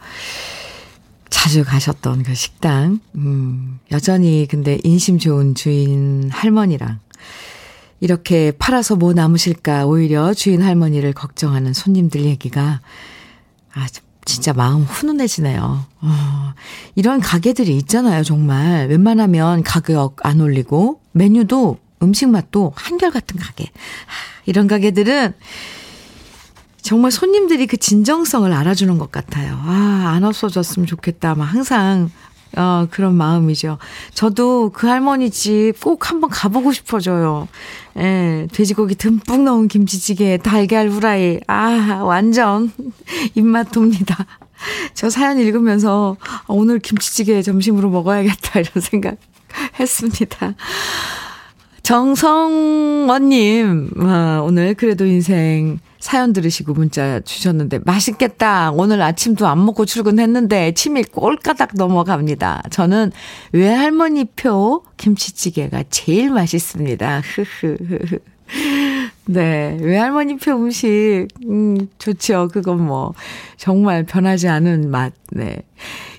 자주 1.30 1.64
가셨던 1.64 2.24
그 2.24 2.34
식당. 2.34 3.00
음, 3.14 3.78
여전히 3.90 4.46
근데 4.48 4.78
인심 4.84 5.18
좋은 5.18 5.54
주인 5.54 6.28
할머니랑 6.30 7.00
이렇게 8.00 8.50
팔아서 8.52 8.96
뭐 8.96 9.14
남으실까 9.14 9.86
오히려 9.86 10.34
주인 10.34 10.60
할머니를 10.60 11.12
걱정하는 11.12 11.72
손님들 11.72 12.24
얘기가 12.24 12.80
아 13.72 13.86
진짜 14.30 14.52
마음 14.52 14.82
훈훈해지네요. 14.84 15.84
어, 16.02 16.54
이런 16.94 17.20
가게들이 17.20 17.76
있잖아요, 17.78 18.22
정말. 18.22 18.87
웬만하면 18.87 19.64
가격 19.64 20.16
안 20.22 20.40
올리고 20.40 21.00
메뉴도 21.12 21.78
음식 22.02 22.28
맛도 22.28 22.72
한결같은 22.76 23.38
가게. 23.38 23.64
아, 23.64 24.10
이런 24.46 24.68
가게들은 24.68 25.34
정말 26.80 27.10
손님들이 27.10 27.66
그 27.66 27.76
진정성을 27.76 28.50
알아주는 28.52 28.99
것 28.99 29.10
같아요. 29.10 29.58
아, 29.64 30.12
안 30.14 30.22
없어졌으면 30.22 30.87
좋겠다. 30.87 31.34
막 31.34 31.44
항상 31.44 32.10
어, 32.57 32.87
그런 32.90 33.14
마음이죠. 33.14 33.78
저도 34.14 34.71
그 34.75 34.87
할머니 34.87 35.30
집 35.30 35.73
꼭 35.80 36.11
한번 36.11 36.30
가보고 36.30 36.73
싶어져요. 36.73 37.49
예, 37.99 38.47
돼지고기 38.52 38.95
듬뿍 38.95 39.42
넣은 39.45 39.69
김치찌개, 39.69 40.37
달걀 40.37 40.88
후라이. 40.88 41.40
아, 41.47 42.00
완전 42.04 42.73
입맛 43.35 43.71
돕니다. 43.71 44.26
저 44.95 45.09
사연 45.11 45.38
읽으면서 45.38 46.16
오늘 46.47 46.78
김치찌개 46.80 47.40
점심으로 47.42 47.90
먹어야겠다 47.90 48.61
이런 48.61 48.83
생각 48.83 49.16
했습니다. 49.78 50.54
정성원님, 51.83 53.90
아, 54.00 54.40
오늘 54.45 54.75
그래도 54.75 55.07
인생 55.07 55.78
사연 56.00 56.33
들으시고 56.33 56.73
문자 56.73 57.21
주셨는데 57.21 57.80
맛있겠다. 57.85 58.73
오늘 58.73 59.02
아침도 59.02 59.47
안 59.47 59.64
먹고 59.64 59.85
출근했는데 59.85 60.73
침이 60.73 61.04
꼴까닥 61.04 61.73
넘어갑니다. 61.75 62.62
저는 62.71 63.12
외할머니 63.52 64.25
표 64.25 64.83
김치찌개가 64.97 65.85
제일 65.90 66.30
맛있습니다. 66.30 67.21
흐흐흐. 67.21 68.19
네. 69.32 69.78
외할머니표 69.80 70.50
음식, 70.50 71.28
음, 71.44 71.87
좋죠. 71.99 72.49
그건 72.52 72.84
뭐, 72.84 73.14
정말 73.56 74.04
변하지 74.04 74.49
않은 74.49 74.90
맛, 74.90 75.12
네. 75.30 75.62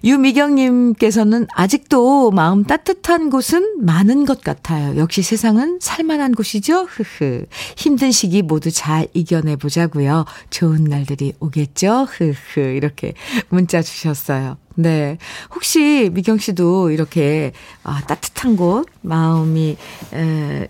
유미경님께서는 0.06 1.48
아직도 1.54 2.32
마음 2.32 2.64
따뜻한 2.64 3.30
곳은 3.30 3.82
많은 3.82 4.26
것 4.26 4.42
같아요. 4.42 4.96
역시 4.96 5.24
세상은 5.24 5.80
살만한 5.82 6.34
곳이죠? 6.34 6.84
흐흐. 6.90 7.46
힘든 7.76 8.12
시기 8.12 8.42
모두 8.42 8.72
잘 8.72 9.08
이겨내보자고요. 9.14 10.24
좋은 10.50 10.86
날들이 10.86 11.34
오겠죠? 11.42 12.08
흐흐. 12.10 12.62
이렇게 12.62 13.14
문자 13.50 13.82
주셨어요. 13.82 14.58
네. 14.76 15.18
혹시 15.54 16.10
미경 16.14 16.38
씨도 16.38 16.92
이렇게, 16.92 17.52
아, 17.84 18.02
따뜻한 18.08 18.56
곳, 18.56 18.86
마음이, 19.02 19.76
에, 20.14 20.68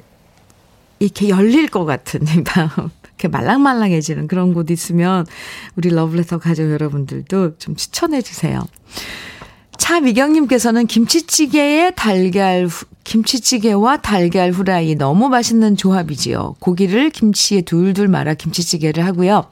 이렇게 1.02 1.30
열릴 1.30 1.68
것 1.68 1.84
같은 1.86 2.22
마음. 2.56 2.92
이렇게 3.04 3.28
말랑말랑해지는 3.28 4.28
그런 4.28 4.54
곳 4.54 4.70
있으면 4.70 5.26
우리 5.76 5.90
러블레터 5.90 6.38
가족 6.38 6.72
여러분들도 6.72 7.58
좀 7.58 7.76
추천해 7.76 8.22
주세요. 8.22 8.62
차미경님께서는 9.78 10.86
김치찌개에 10.86 11.92
달걀, 11.92 12.70
김치찌개와 13.04 13.98
달걀 13.98 14.52
후라이 14.52 14.94
너무 14.96 15.28
맛있는 15.30 15.76
조합이지요. 15.76 16.56
고기를 16.60 17.10
김치에 17.10 17.62
둘둘 17.62 18.08
말아 18.08 18.36
김치찌개를 18.36 19.04
하고요. 19.04 19.46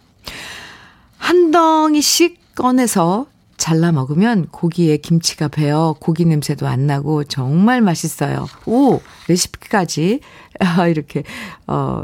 한 1.18 1.50
덩이씩 1.50 2.56
꺼내서 2.56 3.25
잘라 3.60 3.92
먹으면 3.92 4.48
고기에 4.48 4.98
김치가 4.98 5.50
배어 5.50 5.94
고기 6.00 6.25
냄새도 6.25 6.66
안 6.66 6.88
나고 6.88 7.25
정말 7.25 7.82
맛있어요. 7.82 8.48
오, 8.66 9.00
레시피까지 9.28 10.22
이렇게 10.89 11.24
어 11.68 12.04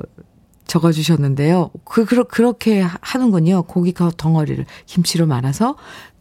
적어 0.68 0.92
주셨는데요. 0.92 1.72
그 1.86 2.06
그렇게 2.06 2.86
하는군요. 3.02 3.64
고기 3.64 3.94
덩어리를 3.94 4.66
김치로 4.86 5.26
말아서 5.26 5.78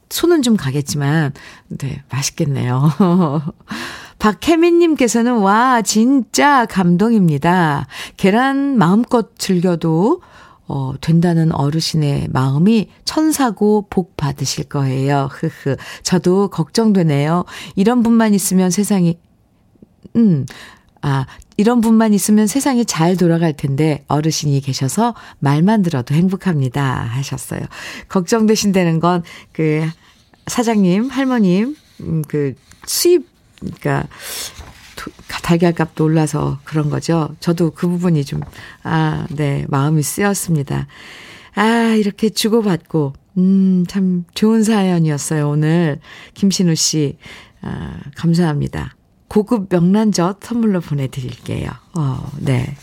손은 0.08 0.42
좀 0.42 0.56
가겠지만 0.56 1.32
네, 1.68 2.02
맛있겠네요. 2.12 2.92
박혜민님께서는 4.20 5.38
와 5.38 5.82
진짜 5.82 6.64
감동입니다. 6.66 7.88
계란 8.16 8.78
마음껏 8.78 9.36
즐겨도 9.36 10.22
어, 10.66 10.94
된다는 11.00 11.52
어르신의 11.52 12.28
마음이 12.32 12.88
천사고 13.04 13.86
복 13.90 14.16
받으실 14.16 14.64
거예요. 14.64 15.28
흐흐. 15.30 15.76
저도 16.02 16.48
걱정되네요. 16.48 17.44
이런 17.76 18.02
분만 18.02 18.34
있으면 18.34 18.70
세상이, 18.70 19.18
음, 20.16 20.46
아, 21.02 21.26
이런 21.56 21.80
분만 21.80 22.14
있으면 22.14 22.46
세상이 22.46 22.84
잘 22.84 23.16
돌아갈 23.16 23.52
텐데 23.52 24.04
어르신이 24.08 24.60
계셔서 24.60 25.14
말만 25.38 25.82
들어도 25.82 26.14
행복합니다. 26.14 26.82
하셨어요. 26.82 27.60
걱정되신다는 28.08 29.00
건 29.00 29.22
그 29.52 29.88
사장님, 30.46 31.08
할머님, 31.08 31.76
음, 32.00 32.22
그 32.26 32.54
수입, 32.86 33.26
그러니까 33.60 34.06
달걀값도 35.28 36.04
올라서 36.04 36.58
그런 36.64 36.90
거죠. 36.90 37.34
저도 37.40 37.70
그 37.70 37.88
부분이 37.88 38.24
좀, 38.24 38.40
아, 38.82 39.26
네, 39.30 39.66
마음이 39.68 40.02
쓰였습니다. 40.02 40.86
아, 41.54 41.94
이렇게 41.98 42.28
주고받고, 42.28 43.12
음, 43.38 43.84
참 43.88 44.24
좋은 44.34 44.62
사연이었어요, 44.62 45.48
오늘. 45.48 46.00
김신우 46.34 46.74
씨, 46.74 47.16
아, 47.62 47.98
감사합니다. 48.16 48.96
고급 49.28 49.66
명란젓 49.70 50.38
선물로 50.42 50.80
보내드릴게요. 50.80 51.70
어, 51.96 52.30
네. 52.38 52.76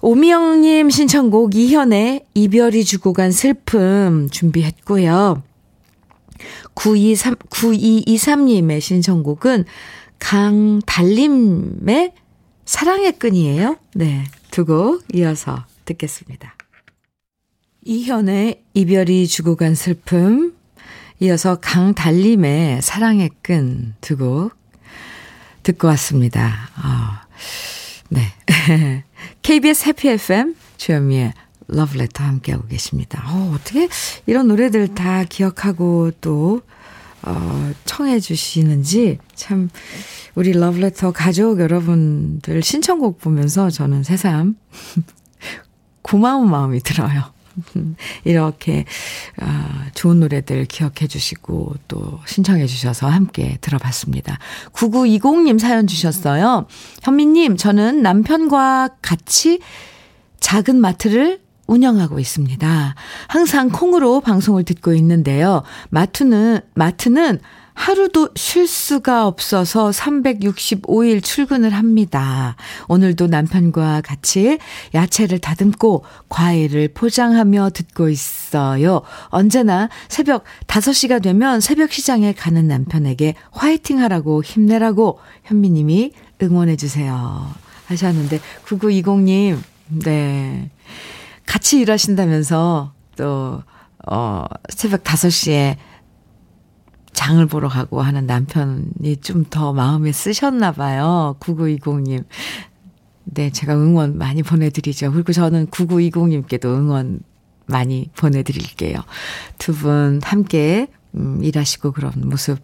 오미영님 0.00 0.90
신청곡 0.90 1.54
이현의 1.54 2.26
이별이 2.34 2.84
주고 2.84 3.12
간 3.12 3.30
슬픔 3.30 4.28
준비했고요. 4.30 5.42
923, 6.74 7.36
9223님의 7.36 8.80
신청곡은 8.80 9.64
강달림의 10.24 12.12
사랑의 12.64 13.12
끈이에요. 13.18 13.76
네. 13.94 14.24
두 14.50 14.64
곡 14.64 15.02
이어서 15.14 15.64
듣겠습니다. 15.84 16.54
이현의 17.84 18.62
이별이 18.72 19.26
주고 19.26 19.54
간 19.56 19.74
슬픔, 19.74 20.54
이어서 21.20 21.56
강달림의 21.56 22.80
사랑의 22.80 23.30
끈 23.42 23.94
두 24.00 24.16
곡 24.16 24.52
듣고 25.62 25.88
왔습니다. 25.88 26.70
어, 26.78 27.26
네. 28.08 28.22
KBS 29.42 29.88
해피 29.88 30.08
FM 30.08 30.54
주현미의 30.78 31.34
러브레터 31.66 32.24
함께하고 32.24 32.66
계십니다. 32.68 33.22
어, 33.28 33.52
어떻게 33.54 33.88
이런 34.26 34.48
노래들 34.48 34.94
다 34.94 35.24
기억하고 35.24 36.12
또 36.22 36.62
어, 37.26 37.72
청해 37.84 38.20
주시는지 38.20 39.18
참 39.34 39.70
우리 40.34 40.52
러브레터 40.52 41.12
가족 41.12 41.60
여러분들 41.60 42.62
신청곡 42.62 43.18
보면서 43.18 43.70
저는 43.70 44.02
새삼 44.02 44.56
고마운 46.02 46.50
마음이 46.50 46.80
들어요. 46.80 47.34
이렇게 48.24 48.84
어, 49.40 49.46
좋은 49.94 50.20
노래들 50.20 50.66
기억해 50.66 51.06
주시고 51.06 51.74
또 51.88 52.20
신청해 52.26 52.66
주셔서 52.66 53.08
함께 53.08 53.58
들어봤습니다. 53.60 54.38
9920님 54.72 55.58
사연 55.58 55.86
주셨어요. 55.86 56.66
현미님, 57.02 57.56
저는 57.56 58.02
남편과 58.02 58.96
같이 59.00 59.60
작은 60.40 60.76
마트를 60.76 61.43
운영하고 61.66 62.18
있습니다. 62.18 62.94
항상 63.28 63.70
콩으로 63.70 64.20
방송을 64.20 64.64
듣고 64.64 64.92
있는데요. 64.94 65.62
마트는, 65.90 66.60
마트는 66.74 67.40
하루도 67.74 68.30
쉴 68.36 68.68
수가 68.68 69.26
없어서 69.26 69.90
365일 69.90 71.22
출근을 71.22 71.70
합니다. 71.70 72.54
오늘도 72.86 73.26
남편과 73.26 74.02
같이 74.02 74.58
야채를 74.94 75.40
다듬고 75.40 76.04
과일을 76.28 76.88
포장하며 76.94 77.70
듣고 77.74 78.08
있어요. 78.08 79.02
언제나 79.26 79.88
새벽 80.08 80.44
5시가 80.68 81.20
되면 81.20 81.60
새벽 81.60 81.92
시장에 81.92 82.32
가는 82.32 82.68
남편에게 82.68 83.34
화이팅 83.50 84.00
하라고 84.00 84.42
힘내라고 84.42 85.18
현미님이 85.42 86.12
응원해주세요. 86.42 87.50
하셨는데, 87.88 88.40
9920님, 88.66 89.58
네. 90.04 90.70
같이 91.46 91.78
일하신다면서 91.80 92.92
또, 93.16 93.62
어, 94.06 94.44
새벽 94.70 95.04
5시에 95.04 95.76
장을 97.12 97.44
보러 97.46 97.68
가고 97.68 98.02
하는 98.02 98.26
남편이 98.26 99.16
좀 99.22 99.44
더 99.50 99.72
마음에 99.72 100.10
쓰셨나 100.12 100.72
봐요. 100.72 101.36
9920님. 101.40 102.24
네, 103.24 103.50
제가 103.50 103.74
응원 103.74 104.18
많이 104.18 104.42
보내드리죠. 104.42 105.12
그리고 105.12 105.32
저는 105.32 105.68
9920님께도 105.68 106.64
응원 106.66 107.20
많이 107.66 108.10
보내드릴게요. 108.16 108.98
두 109.58 109.72
분 109.74 110.20
함께, 110.22 110.88
음, 111.14 111.42
일하시고 111.42 111.92
그런 111.92 112.12
모습, 112.16 112.58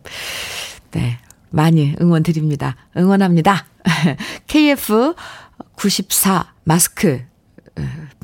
네, 0.90 1.18
많이 1.50 1.94
응원 2.00 2.22
드립니다. 2.22 2.76
응원합니다. 2.96 3.64
KF94 4.48 6.46
마스크 6.64 7.22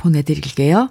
보내드릴게요. 0.06 0.90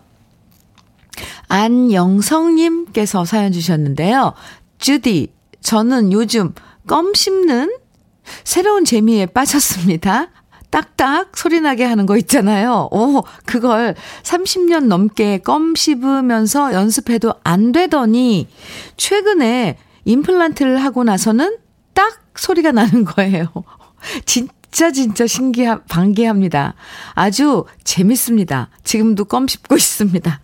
안영성님께서 1.47 3.25
사연 3.25 3.51
주셨는데요. 3.51 4.34
주디, 4.78 5.34
저는 5.62 6.12
요즘 6.12 6.54
껌 6.88 7.13
씹는 7.13 7.78
새로운 8.43 8.84
재미에 8.84 9.25
빠졌습니다. 9.25 10.28
딱딱 10.69 11.38
소리 11.38 11.62
나게 11.62 11.86
하는 11.86 12.06
거 12.06 12.17
있잖아요. 12.17 12.89
오, 12.91 13.23
그걸 13.45 13.95
30년 14.23 14.88
넘게 14.88 15.38
껌 15.38 15.73
씹으면서 15.75 16.73
연습해도 16.73 17.36
안 17.43 17.71
되더니 17.71 18.49
최근에 18.97 19.78
임플란트를 20.04 20.84
하고 20.84 21.04
나서는 21.06 21.58
딱 21.93 22.19
소리가 22.36 22.73
나는 22.73 23.06
거예요. 23.06 23.47
진 24.25 24.49
진짜 24.71 24.91
진짜 24.91 25.28
신기하, 25.28 25.80
반기합니다. 25.88 26.73
아주 27.13 27.65
재밌습니다. 27.84 28.69
지금도 28.84 29.25
껌 29.25 29.47
씹고 29.47 29.75
있습니다. 29.78 30.41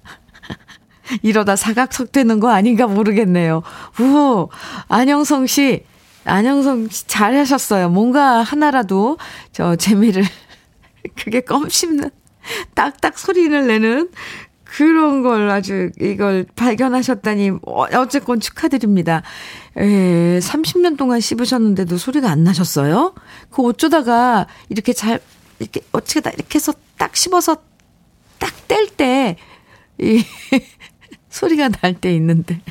이러다 1.24 1.56
사각석되는 1.56 2.40
거 2.40 2.50
아닌가 2.50 2.88
모르겠네요. 2.88 3.64
우, 4.00 4.48
안영성 4.88 5.48
씨, 5.48 5.84
안영성 6.24 6.88
씨 6.90 7.08
잘하셨어요. 7.08 7.90
뭔가 7.90 8.42
하나라도 8.42 9.18
저 9.52 9.76
재미를, 9.76 10.24
그게 11.22 11.42
껌 11.42 11.68
씹는, 11.68 12.10
딱딱 12.74 13.20
소리를 13.20 13.68
내는 13.68 14.10
그런 14.64 15.22
걸 15.22 15.50
아주 15.50 15.92
이걸 16.00 16.46
발견하셨다니 16.56 17.50
어, 17.64 17.84
어쨌건 17.98 18.40
축하드립니다. 18.40 19.22
에, 19.78 20.40
30년 20.40 20.98
동안 20.98 21.20
씹으셨는데도 21.20 21.98
소리가 21.98 22.30
안 22.30 22.44
나셨어요? 22.44 23.14
그 23.50 23.64
어쩌다가 23.66 24.48
이렇게 24.70 24.94
잘 24.94 25.20
이렇게 25.60 25.82
어떻게 25.92 26.20
다 26.22 26.30
이렇게 26.32 26.56
해서 26.56 26.74
딱 26.98 27.16
씹어서 27.16 27.56
딱 28.40 28.68
뗄 28.72 28.88
때, 28.88 29.36
이, 30.00 30.24
소리가 31.30 31.70
날 31.70 31.94
때 31.94 32.16
있는데. 32.16 32.62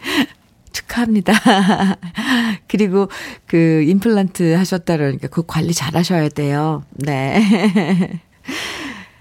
축하합니다. 0.72 1.32
그리고 2.68 3.08
그 3.46 3.84
임플란트 3.86 4.54
하셨다 4.54 4.96
그러니까 4.96 5.28
그 5.28 5.44
관리 5.46 5.72
잘 5.74 5.94
하셔야 5.94 6.28
돼요. 6.30 6.84
네. 6.92 8.20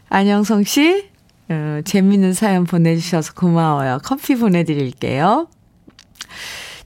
안영성 0.10 0.64
씨, 0.64 1.10
어, 1.50 1.82
재밌는 1.86 2.34
사연 2.34 2.64
보내주셔서 2.64 3.34
고마워요. 3.34 4.00
커피 4.04 4.36
보내드릴게요. 4.36 5.48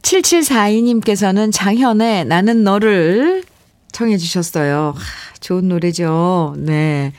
7742님께서는 0.02 1.52
장현의 1.52 2.26
나는 2.26 2.64
너를 2.64 3.44
청해 3.92 4.18
주셨어요. 4.18 4.96
좋은 5.40 5.68
노래죠. 5.68 6.56
네. 6.58 7.14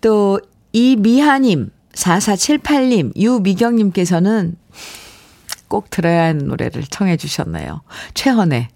또 0.00 0.40
이미하님, 0.72 1.70
4478님, 1.92 3.16
유미경님께서는 3.16 4.56
꼭 5.68 5.90
들어야 5.90 6.24
하는 6.24 6.46
노래를 6.46 6.84
청해 6.84 7.16
주셨네요. 7.16 7.82
최헌의 8.14 8.68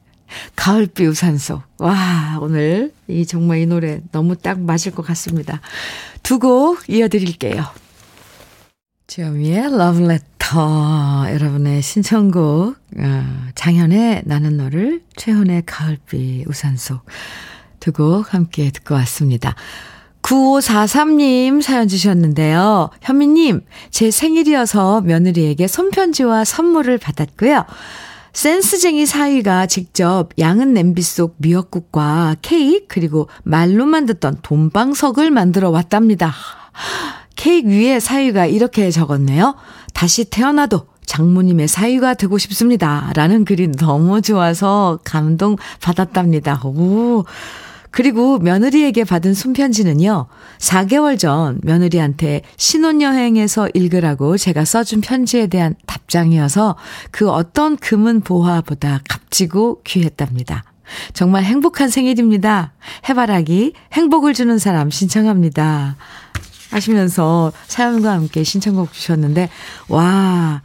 가을비 0.57 1.07
우산소. 1.07 1.63
와, 1.79 2.39
오늘 2.41 2.93
이 3.09 3.27
정말 3.27 3.59
이 3.59 3.67
노래 3.67 4.01
너무 4.13 4.37
딱 4.37 4.61
맞을 4.61 4.93
것 4.93 5.03
같습니다. 5.07 5.61
두 6.23 6.39
곡 6.39 6.89
이어드릴게요. 6.89 7.65
주현미의 9.07 9.77
러브 9.77 10.01
레터 10.53 11.27
여러분의 11.33 11.81
신청곡 11.81 12.77
어, 12.99 13.25
장현의 13.55 14.23
나는 14.27 14.59
너를 14.59 15.01
최헌의 15.17 15.63
가을비 15.65 16.45
우산 16.47 16.78
속 16.78 17.01
두곡 17.81 18.35
함께 18.35 18.71
듣고 18.71 18.95
왔습니다. 18.97 19.55
9543님 20.21 21.63
사연 21.63 21.89
주셨는데요. 21.89 22.91
현미님, 23.01 23.63
제 23.91 24.11
생일이어서 24.11 25.01
며느리에게 25.01 25.67
손편지와 25.67 26.45
선물을 26.45 26.99
받았고요. 26.99 27.65
센스쟁이 28.35 29.07
사위가 29.07 29.67
직접 29.67 30.31
양은 30.39 30.75
냄비 30.75 31.03
속 31.03 31.35
미역국과 31.39 32.37
케이크 32.43 32.87
그리고 32.89 33.29
말로만 33.43 34.07
듣던 34.07 34.39
돈방석을 34.43 35.31
만들어 35.31 35.71
왔답니다. 35.71 36.33
케이크 37.43 37.69
위에 37.69 37.99
사위가 37.99 38.47
이렇게 38.47 38.93
적었네요. 38.93 39.57
다시 39.95 40.25
태어나도 40.25 40.87
장모님의 41.05 41.67
사위가 41.67 42.15
되고 42.15 42.39
싶습니다. 42.39 43.11
라는 43.17 43.45
글이 43.45 43.73
너무 43.73 44.23
좋아서 44.23 45.01
감동 45.03 45.57
받았답니다. 45.81 46.63
오. 46.65 47.25
그리고 47.91 48.39
며느리에게 48.39 49.03
받은 49.03 49.35
손편지는요, 49.35 50.27
4개월 50.59 51.19
전 51.19 51.59
며느리한테 51.65 52.43
신혼여행에서 52.59 53.71
읽으라고 53.75 54.37
제가 54.37 54.65
써준 54.65 55.01
편지에 55.01 55.49
대한 55.49 55.75
답장이어서 55.87 56.77
그 57.11 57.29
어떤 57.29 57.77
금은 57.77 58.21
보화보다 58.21 59.01
값지고 59.09 59.83
귀했답니다. 59.83 60.63
정말 61.13 61.43
행복한 61.43 61.89
생일입니다. 61.89 62.73
해바라기 63.09 63.73
행복을 63.95 64.33
주는 64.33 64.59
사람 64.59 64.91
신청합니다. 64.91 65.97
하시면서 66.73 67.53
사연과 67.69 68.13
함께 68.13 68.43
신청곡 68.43 68.93
주셨는데, 68.93 69.49
와, 69.89 70.63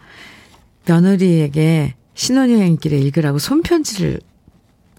며느리에게 0.86 1.96
신혼여행길에 2.15 2.98
읽으라고 2.98 3.38
손편지를 3.39 4.20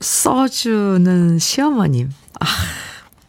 써주는 0.01 1.39
시어머님. 1.39 2.11
아, 2.41 2.47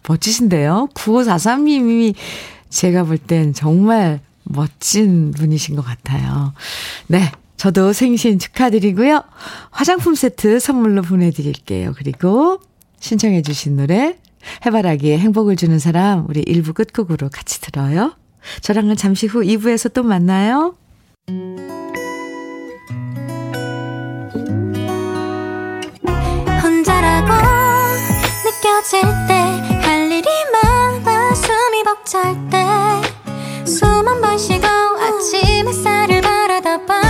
멋지신데요? 0.07 0.89
9543님이 0.93 2.13
제가 2.69 3.03
볼 3.05 3.17
땐 3.17 3.53
정말 3.53 4.19
멋진 4.43 5.31
분이신 5.31 5.75
것 5.75 5.83
같아요. 5.83 6.53
네. 7.07 7.31
저도 7.57 7.91
생신 7.91 8.39
축하드리고요. 8.39 9.21
화장품 9.69 10.15
세트 10.15 10.59
선물로 10.59 11.01
보내드릴게요. 11.01 11.93
그리고 11.97 12.61
신청해주신 13.01 13.75
노래, 13.75 14.17
해바라기에 14.65 15.17
행복을 15.17 15.55
주는 15.55 15.79
사람, 15.79 16.25
우리 16.29 16.43
1부 16.43 16.73
끝곡으로 16.73 17.29
같이 17.29 17.61
들어요. 17.61 18.13
저랑은 18.61 18.95
잠시 18.95 19.27
후 19.27 19.41
2부에서 19.41 19.93
또 19.93 20.03
만나요. 20.03 20.75
느껴질 28.45 29.01
때 29.27 29.79
할 29.81 30.11
일이 30.11 30.27
많아 30.51 31.33
숨이 31.33 31.83
벅찰 31.83 32.35
때숨한번 33.65 34.37
쉬고 34.37 34.65
아침 34.67 35.67
햇살을 35.67 36.21
바라다 36.21 36.85
봐 36.85 37.08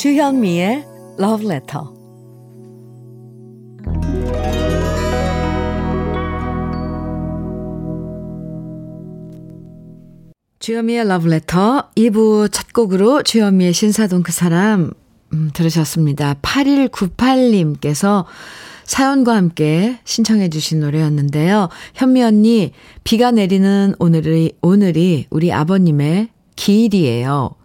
주현미의 0.00 0.86
Love 1.18 1.46
Letter. 1.46 1.84
주현미의 10.58 11.00
Love 11.00 11.30
Letter 11.30 11.82
2부 11.96 12.50
첫 12.50 12.72
곡으로 12.72 13.22
주현미의 13.22 13.74
신사동 13.74 14.22
그 14.22 14.32
사람 14.32 14.92
음, 15.34 15.50
들으셨습니다. 15.52 16.36
8198님께서 16.40 18.24
사연과 18.84 19.36
함께 19.36 19.98
신청해 20.04 20.48
주신 20.48 20.80
노래였는데요. 20.80 21.68
현미 21.92 22.22
언니, 22.22 22.72
비가 23.04 23.32
내리는 23.32 23.94
오늘이, 23.98 24.52
오늘이 24.62 25.26
우리 25.28 25.52
아버님의 25.52 26.30
기일이에요. 26.56 27.59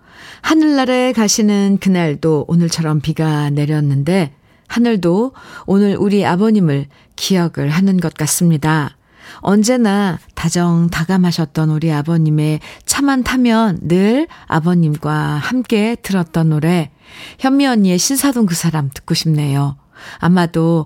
하늘나라에 0.45 1.11
가시는 1.11 1.79
그날도 1.81 2.45
오늘처럼 2.47 3.01
비가 3.01 3.49
내렸는데 3.49 4.31
하늘도 4.67 5.31
오늘 5.65 5.97
우리 5.97 6.23
아버님을 6.23 6.85
기억을 7.15 7.69
하는 7.69 7.99
것 7.99 8.13
같습니다. 8.13 8.95
언제나 9.37 10.19
다정다감하셨던 10.35 11.71
우리 11.71 11.91
아버님의 11.91 12.59
차만 12.85 13.23
타면 13.23 13.79
늘 13.87 14.27
아버님과 14.45 15.13
함께 15.13 15.95
들었던 15.95 16.49
노래 16.49 16.91
현미 17.39 17.65
언니의 17.65 17.97
신사동 17.97 18.45
그 18.45 18.53
사람 18.53 18.91
듣고 18.93 19.15
싶네요. 19.15 19.77
아마도 20.19 20.85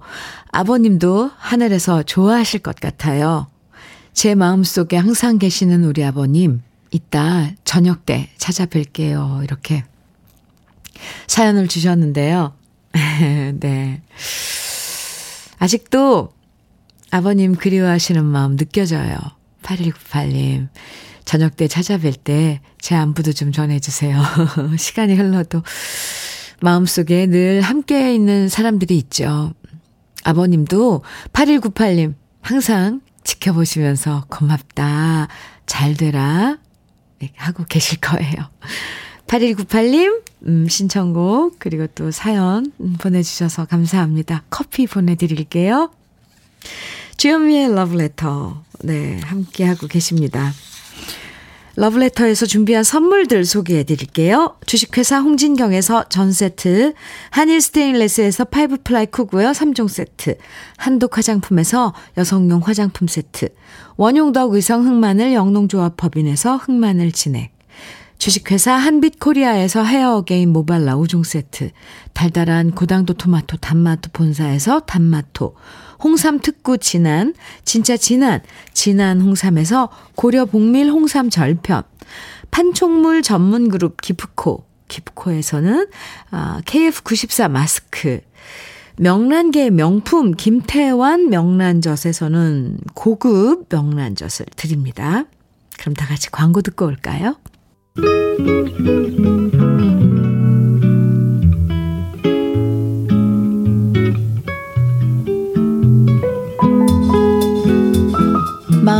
아버님도 0.53 1.31
하늘에서 1.35 2.03
좋아하실 2.03 2.61
것 2.61 2.77
같아요. 2.77 3.47
제 4.13 4.35
마음속에 4.35 4.95
항상 4.95 5.37
계시는 5.37 5.83
우리 5.83 6.05
아버님 6.05 6.61
이따 6.91 7.49
저녁 7.63 8.05
때 8.05 8.29
찾아뵐게요. 8.37 9.43
이렇게 9.43 9.83
사연을 11.27 11.67
주셨는데요. 11.67 12.53
네. 13.59 14.01
아직도 15.59 16.33
아버님 17.11 17.55
그리워하시는 17.55 18.23
마음 18.25 18.55
느껴져요. 18.57 19.17
8198님. 19.63 20.69
저녁 21.25 21.55
때 21.55 21.67
찾아뵐 21.67 22.23
때 22.23 22.59
제 22.81 22.95
안부도 22.95 23.33
좀 23.33 23.51
전해주세요. 23.51 24.21
시간이 24.77 25.15
흘러도 25.15 25.61
마음속에 26.61 27.27
늘 27.27 27.61
함께 27.61 28.13
있는 28.13 28.49
사람들이 28.49 28.97
있죠. 28.97 29.53
아버님도 30.23 31.03
8198님 31.33 32.15
항상 32.41 33.01
지켜보시면서 33.23 34.25
고맙다. 34.29 35.27
잘 35.65 35.93
되라. 35.95 36.57
하고 37.35 37.65
계실 37.67 37.99
거예요. 37.99 38.49
8198님, 39.27 40.23
음, 40.47 40.67
신청곡, 40.67 41.57
그리고 41.59 41.85
또 41.87 42.11
사연 42.11 42.71
보내주셔서 42.99 43.65
감사합니다. 43.65 44.43
커피 44.49 44.87
보내드릴게요. 44.87 45.91
주현미의 47.17 47.75
러브레터. 47.75 48.63
네, 48.81 49.19
함께하고 49.23 49.87
계십니다. 49.87 50.51
러브레터에서 51.79 52.45
준비한 52.45 52.83
선물들 52.83 53.45
소개해 53.45 53.85
드릴게요. 53.85 54.57
주식회사 54.65 55.21
홍진경에서 55.21 56.09
전 56.09 56.33
세트, 56.33 56.93
한일 57.29 57.61
스테인레스에서 57.61 58.43
five 58.43 58.79
ply 58.83 59.05
쿠고요 59.05 59.51
3종 59.51 59.87
세트, 59.87 60.35
한독 60.75 61.17
화장품에서 61.17 61.93
여성용 62.17 62.59
화장품 62.65 63.07
세트, 63.07 63.47
원용덕 63.95 64.55
의성 64.55 64.85
흑마늘 64.85 65.33
영농조합 65.33 65.95
법인에서 65.95 66.57
흑마늘 66.57 67.13
진액, 67.13 67.53
주식회사 68.17 68.73
한빛코리아에서 68.73 69.81
헤어게인 69.85 70.51
모발라 70.51 70.97
5종 70.97 71.23
세트, 71.23 71.69
달달한 72.11 72.71
고당도 72.71 73.13
토마토 73.13 73.55
단마토 73.55 74.09
본사에서 74.11 74.81
단마토, 74.81 75.55
홍삼 76.03 76.39
특구 76.39 76.77
진한, 76.77 77.33
진짜 77.65 77.97
진한, 77.97 78.41
진한 78.73 79.21
홍삼에서 79.21 79.89
고려 80.15 80.45
복밀 80.45 80.89
홍삼 80.89 81.29
절편, 81.29 81.83
판촉물 82.51 83.21
전문 83.21 83.69
그룹 83.69 84.01
기프코, 84.01 84.65
기프코에서는 84.87 85.87
아, 86.31 86.61
KF94 86.65 87.49
마스크, 87.49 88.21
명란계 88.97 89.69
명품 89.69 90.31
김태환 90.31 91.29
명란젓에서는 91.29 92.79
고급 92.93 93.67
명란젓을 93.69 94.47
드립니다. 94.57 95.23
그럼 95.79 95.93
다 95.93 96.05
같이 96.05 96.29
광고 96.29 96.61
듣고 96.61 96.85
올까요? 96.85 97.37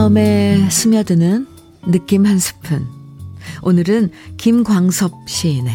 마음에 0.09 0.67
스며드는 0.71 1.45
느낌 1.85 2.25
한 2.25 2.39
스푼. 2.39 2.87
오늘은 3.61 4.09
김광섭 4.37 5.13
시인의 5.27 5.71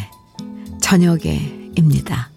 저녁에입니다. 0.80 2.30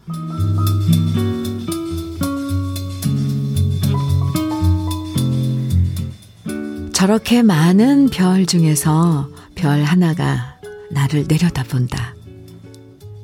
저렇게 6.93 7.41
많은 7.41 8.11
별 8.11 8.45
중에서 8.45 9.31
별 9.55 9.81
하나가 9.81 10.59
나를 10.91 11.25
내려다본다. 11.27 12.13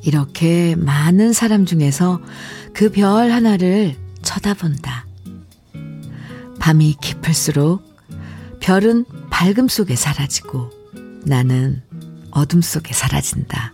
이렇게 0.01 0.75
많은 0.75 1.31
사람 1.31 1.67
중에서 1.67 2.19
그 2.73 2.89
별 2.89 3.29
하나를 3.29 3.95
쳐다본다. 4.23 5.05
밤이 6.59 6.95
깊을수록 6.99 7.92
별은 8.63 9.04
밝음 9.30 9.67
속에 9.67 9.93
사라지고 9.97 10.69
나는 11.26 11.84
어둠 12.32 12.62
속에 12.62 12.93
사라진다. 12.93 13.73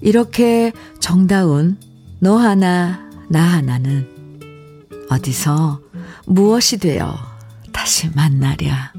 이렇게 0.00 0.72
정다운 1.00 1.76
너 2.18 2.38
하나, 2.38 3.10
나 3.28 3.42
하나는 3.42 4.08
어디서 5.10 5.82
무엇이 6.24 6.78
되어 6.78 7.14
다시 7.72 8.08
만나랴. 8.14 8.94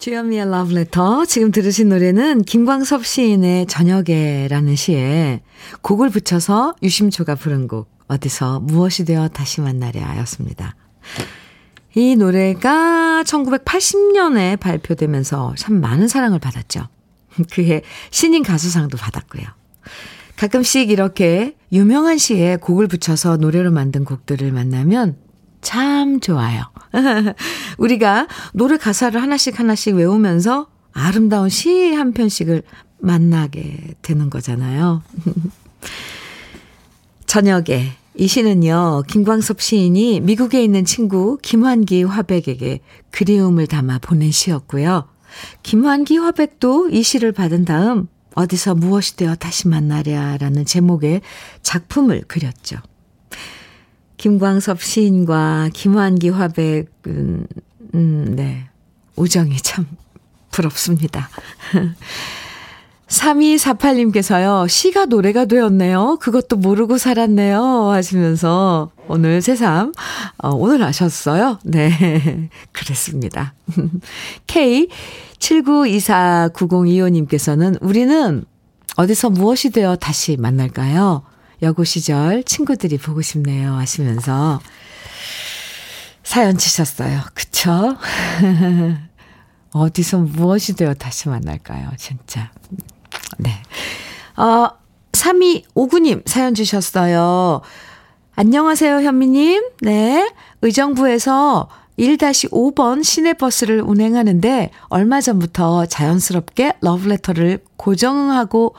주현미의 0.00 0.50
러브레터. 0.50 1.26
지금 1.26 1.52
들으신 1.52 1.90
노래는 1.90 2.42
김광섭 2.42 3.06
시인의 3.06 3.66
저녁에라는 3.66 4.74
시에 4.74 5.42
곡을 5.82 6.10
붙여서 6.10 6.74
유심초가 6.82 7.36
부른 7.36 7.68
곡, 7.68 7.91
어디서 8.08 8.60
무엇이 8.60 9.04
되어 9.04 9.28
다시 9.28 9.60
만나랴 9.60 10.18
였습니다. 10.18 10.74
이 11.94 12.16
노래가 12.16 13.22
1980년에 13.24 14.58
발표되면서 14.58 15.54
참 15.56 15.80
많은 15.80 16.08
사랑을 16.08 16.38
받았죠. 16.38 16.88
그해 17.52 17.82
신인 18.10 18.42
가수상도 18.42 18.96
받았고요. 18.96 19.44
가끔씩 20.36 20.90
이렇게 20.90 21.54
유명한 21.70 22.18
시에 22.18 22.56
곡을 22.56 22.88
붙여서 22.88 23.36
노래로 23.36 23.70
만든 23.70 24.04
곡들을 24.04 24.50
만나면 24.52 25.16
참 25.60 26.20
좋아요. 26.20 26.64
우리가 27.78 28.26
노래 28.52 28.76
가사를 28.76 29.20
하나씩 29.20 29.58
하나씩 29.58 29.94
외우면서 29.94 30.68
아름다운 30.92 31.48
시 31.48 31.94
한 31.94 32.12
편씩을 32.12 32.62
만나게 32.98 33.94
되는 34.02 34.30
거잖아요. 34.30 35.02
저녁에 37.32 37.92
이 38.14 38.28
시는요, 38.28 39.04
김광섭 39.08 39.62
시인이 39.62 40.20
미국에 40.20 40.62
있는 40.62 40.84
친구 40.84 41.38
김환기 41.40 42.02
화백에게 42.02 42.80
그리움을 43.10 43.66
담아 43.66 44.00
보낸 44.00 44.30
시였고요. 44.30 45.08
김환기 45.62 46.18
화백도 46.18 46.90
이 46.90 47.02
시를 47.02 47.32
받은 47.32 47.64
다음 47.64 48.08
어디서 48.34 48.74
무엇이 48.74 49.16
되어 49.16 49.34
다시 49.34 49.68
만나랴라는 49.68 50.66
제목의 50.66 51.22
작품을 51.62 52.24
그렸죠. 52.28 52.76
김광섭 54.18 54.82
시인과 54.82 55.70
김환기 55.72 56.28
화백은, 56.28 57.46
음, 57.94 58.36
네. 58.36 58.68
우정이 59.16 59.56
참 59.56 59.86
부럽습니다. 60.50 61.30
3248님께서요, 63.12 64.68
시가 64.68 65.04
노래가 65.04 65.44
되었네요. 65.44 66.16
그것도 66.20 66.56
모르고 66.56 66.98
살았네요. 66.98 67.90
하시면서 67.90 68.90
오늘 69.06 69.40
새삼, 69.42 69.92
어, 70.38 70.48
오늘 70.50 70.82
아셨어요? 70.82 71.60
네. 71.64 72.48
그랬습니다. 72.72 73.54
K 74.46 74.88
79249025님께서는 75.38 77.76
우리는 77.82 78.44
어디서 78.96 79.28
무엇이 79.30 79.70
되어 79.70 79.96
다시 79.96 80.36
만날까요? 80.38 81.22
여고 81.62 81.84
시절 81.84 82.44
친구들이 82.44 82.98
보고 82.98 83.22
싶네요. 83.22 83.74
하시면서 83.74 84.60
사연 86.24 86.56
치셨어요. 86.56 87.20
그쵸? 87.34 87.96
어디서 89.72 90.18
무엇이 90.18 90.74
되어 90.74 90.94
다시 90.94 91.28
만날까요? 91.28 91.90
진짜. 91.98 92.50
네. 93.38 93.50
어, 94.36 94.68
3259님 95.12 96.26
사연 96.26 96.54
주셨어요. 96.54 97.60
안녕하세요, 98.34 99.02
현미님. 99.02 99.62
네. 99.82 100.30
의정부에서 100.62 101.68
1-5번 101.98 103.04
시내버스를 103.04 103.82
운행하는데 103.82 104.70
얼마 104.88 105.20
전부터 105.20 105.86
자연스럽게 105.86 106.74
러브레터를 106.80 107.58
고정하고 107.76 108.74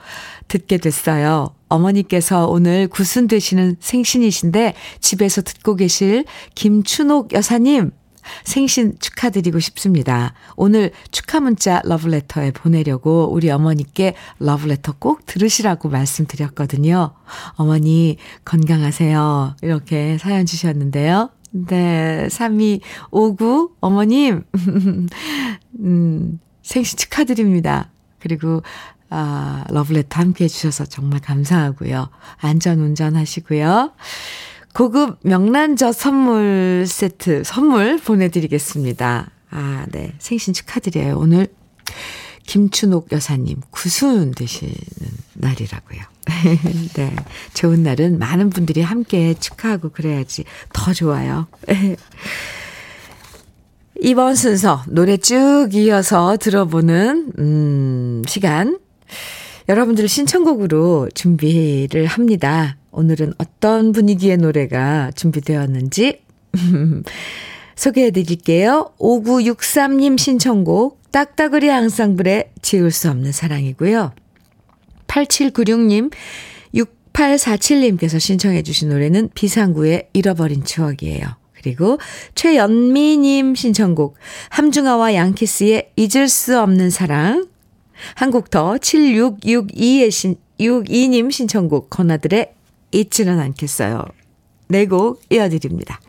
듣게 0.47 0.77
됐어요. 0.77 1.53
어머니께서 1.69 2.47
오늘 2.47 2.87
구순 2.87 3.27
되시는 3.27 3.77
생신이신데 3.79 4.73
집에서 4.99 5.41
듣고 5.41 5.75
계실 5.75 6.25
김춘옥 6.55 7.33
여사님 7.33 7.91
생신 8.43 8.97
축하드리고 8.99 9.59
싶습니다. 9.59 10.33
오늘 10.55 10.91
축하 11.11 11.39
문자 11.39 11.81
러브레터에 11.83 12.51
보내려고 12.51 13.29
우리 13.31 13.49
어머니께 13.49 14.15
러브레터 14.39 14.95
꼭 14.99 15.25
들으시라고 15.25 15.89
말씀드렸거든요. 15.89 17.13
어머니 17.55 18.17
건강하세요. 18.45 19.57
이렇게 19.61 20.17
사연 20.17 20.45
주셨는데요. 20.45 21.29
네, 21.55 22.27
3259 22.29 23.75
어머님, 23.79 24.43
음, 25.79 26.39
생신 26.63 26.97
축하드립니다. 26.97 27.91
그리고, 28.19 28.63
아, 29.09 29.63
러브레터 29.69 30.19
함께 30.19 30.45
해주셔서 30.45 30.85
정말 30.85 31.19
감사하고요. 31.19 32.09
안전 32.37 32.79
운전하시고요. 32.79 33.91
고급 34.73 35.19
명란젓 35.21 35.95
선물 35.95 36.85
세트, 36.87 37.43
선물 37.43 37.97
보내드리겠습니다. 37.97 39.29
아, 39.51 39.85
네. 39.91 40.13
생신 40.17 40.53
축하드려요. 40.53 41.17
오늘 41.19 41.47
김춘옥 42.47 43.11
여사님 43.11 43.61
구순 43.69 44.31
되시는 44.31 44.73
날이라고요. 45.35 46.01
네. 46.95 47.15
좋은 47.53 47.83
날은 47.83 48.17
많은 48.17 48.49
분들이 48.49 48.81
함께 48.81 49.35
축하하고 49.35 49.89
그래야지 49.89 50.43
더 50.73 50.91
좋아요. 50.91 51.47
이번 54.01 54.35
순서 54.35 54.83
노래 54.87 55.17
쭉 55.17 55.69
이어서 55.73 56.35
들어보는 56.37 57.33
음, 57.37 58.23
시간 58.27 58.79
여러분들 59.69 60.07
신청곡으로 60.07 61.09
준비를 61.13 62.07
합니다. 62.07 62.75
오늘은 62.93 63.33
어떤 63.37 63.91
분위기의 63.91 64.37
노래가 64.37 65.11
준비되었는지 65.15 66.21
소개해 67.75 68.11
드릴게요. 68.11 68.91
5963님 68.99 70.17
신청곡 70.17 71.01
딱따그리 71.11 71.69
앙상블의 71.69 72.51
지울 72.61 72.91
수 72.91 73.09
없는 73.09 73.31
사랑이고요. 73.31 74.13
8796님, 75.07 76.11
6847님께서 76.73 78.19
신청해 78.19 78.63
주신 78.63 78.89
노래는 78.89 79.29
비상구의 79.35 80.09
잃어버린 80.13 80.63
추억이에요. 80.63 81.25
그리고 81.53 81.97
최연미님 82.35 83.55
신청곡 83.55 84.15
함중아와 84.49 85.13
양키스의 85.13 85.91
잊을 85.95 86.27
수 86.27 86.59
없는 86.59 86.89
사랑 86.89 87.47
한곡더 88.15 88.75
7662의 88.75 90.11
신, 90.11 90.35
62님 90.59 91.31
신청곡 91.31 91.89
건아들의 91.89 92.53
잊지는 92.93 93.39
않겠어요. 93.39 94.03
네곡 94.67 95.21
이어드립니다. 95.29 95.99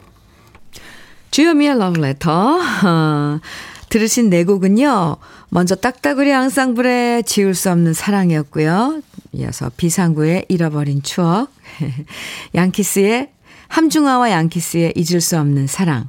주요미의 1.30 1.78
러브레터 1.78 2.60
어, 2.84 3.40
들으신 3.90 4.30
네 4.30 4.44
곡은요. 4.44 5.16
먼저 5.50 5.74
딱따구리 5.74 6.32
앙상블의 6.32 7.24
지울 7.24 7.54
수 7.54 7.70
없는 7.70 7.92
사랑이었고요. 7.92 9.02
이어서 9.32 9.70
비상구의 9.76 10.46
잃어버린 10.48 11.02
추억, 11.02 11.48
양키스의 12.54 13.30
함중아와 13.68 14.30
양키스의 14.30 14.94
잊을 14.96 15.20
수 15.20 15.38
없는 15.38 15.66
사랑, 15.66 16.08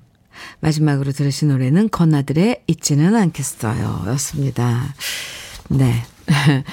마지막으로 0.59 1.11
들으신 1.11 1.49
노래는 1.49 1.89
건아들의 1.89 2.63
잊지는 2.67 3.15
않겠어요. 3.15 4.03
였습니다. 4.07 4.93
네. 5.69 6.03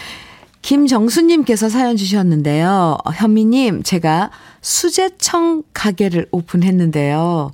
김정수님께서 0.62 1.68
사연 1.68 1.96
주셨는데요. 1.96 2.96
현미님, 3.14 3.82
제가 3.82 4.30
수제청 4.60 5.64
가게를 5.74 6.28
오픈했는데요. 6.30 7.50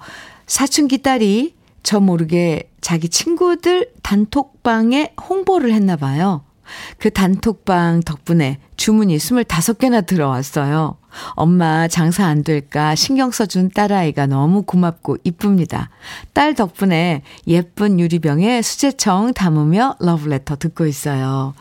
사춘기 0.47 0.99
딸이 0.99 1.55
저 1.83 2.01
모르게 2.01 2.71
자기 2.81 3.09
친구들 3.09 3.91
단톡방에 4.03 5.15
홍보를 5.29 5.73
했나 5.73 5.97
봐요. 5.97 6.43
그 6.99 7.11
단톡방 7.11 8.03
덕분에 8.05 8.59
주문이 8.77 9.17
25개나 9.17 10.07
들어왔어요. 10.07 10.97
엄마 11.31 11.89
장사 11.89 12.27
안 12.27 12.45
될까 12.45 12.95
신경 12.95 13.31
써준 13.31 13.71
딸아이가 13.71 14.27
너무 14.27 14.63
고맙고 14.63 15.19
이쁩니다. 15.25 15.91
딸 16.35 16.55
덕분에 16.55 17.23
예쁜 17.47 17.99
유리병에 17.99 18.63
수제청 18.63 19.33
담으며 19.33 19.97
러브레터 20.01 20.57
듣고 20.57 20.87
있어요. 20.87 21.55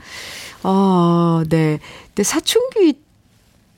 어, 0.67 1.43
네. 1.47 1.80
근데 2.08 2.23
사춘기 2.23 2.99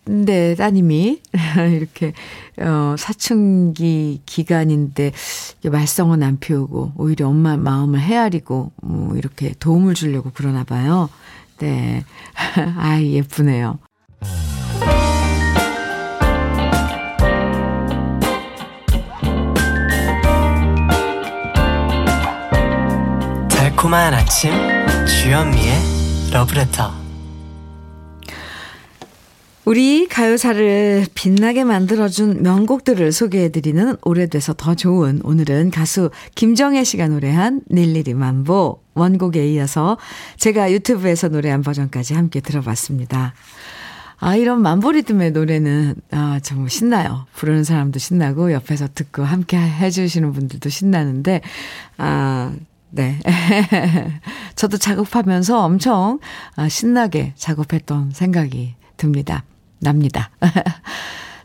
네, 0.06 0.56
따님이 0.56 1.22
이렇게 1.72 2.14
어 2.58 2.96
사춘기 2.98 4.22
기간인데 4.26 5.12
말썽은 5.64 6.24
안 6.24 6.40
피우고 6.40 6.94
오히려 6.96 7.28
엄마 7.28 7.58
마음을 7.58 8.00
헤아리고 8.00 8.72
뭐 8.82 9.16
이렇게 9.16 9.54
도움을 9.60 9.94
주려고 9.94 10.32
그러나 10.34 10.64
봐요. 10.64 11.10
네. 11.60 12.04
아이 12.78 13.14
예쁘네요. 13.14 13.78
달콤한 23.50 24.16
아침 24.16 24.52
주현미의 25.06 25.79
러브레터 26.32 26.92
우리 29.66 30.08
가요사를 30.08 31.06
빛나게 31.14 31.64
만들어준 31.64 32.44
명곡들을 32.44 33.12
소개해드리는 33.12 33.98
오래돼서 34.04 34.54
더 34.54 34.74
좋은 34.76 35.22
오늘은 35.24 35.72
가수 35.72 36.12
김정혜 36.36 36.84
씨가 36.84 37.08
노래한 37.08 37.62
닐리리 37.72 38.14
만보 38.14 38.80
원곡에 38.96 39.48
이어서 39.54 39.98
제가 40.38 40.72
유튜브에서 40.72 41.28
노래한 41.30 41.62
버전까지 41.62 42.14
함께 42.14 42.42
들어봤습니다. 42.42 43.34
아, 44.22 44.36
이런 44.36 44.62
만보 44.62 44.92
리듬의 44.92 45.32
노래는, 45.32 45.96
아, 46.12 46.40
정말 46.44 46.70
신나요. 46.70 47.26
부르는 47.36 47.64
사람도 47.64 48.00
신나고, 48.00 48.52
옆에서 48.52 48.90
듣고 48.94 49.24
함께 49.24 49.56
해주시는 49.58 50.34
분들도 50.34 50.68
신나는데, 50.68 51.40
아, 51.98 52.54
네. 52.92 53.20
저도 54.56 54.78
작업하면서 54.78 55.64
엄청 55.64 56.20
아, 56.56 56.68
신나게 56.68 57.34
작업했던 57.36 58.12
생각이 58.12 58.76
듭니다. 58.98 59.44
납니다. 59.80 60.32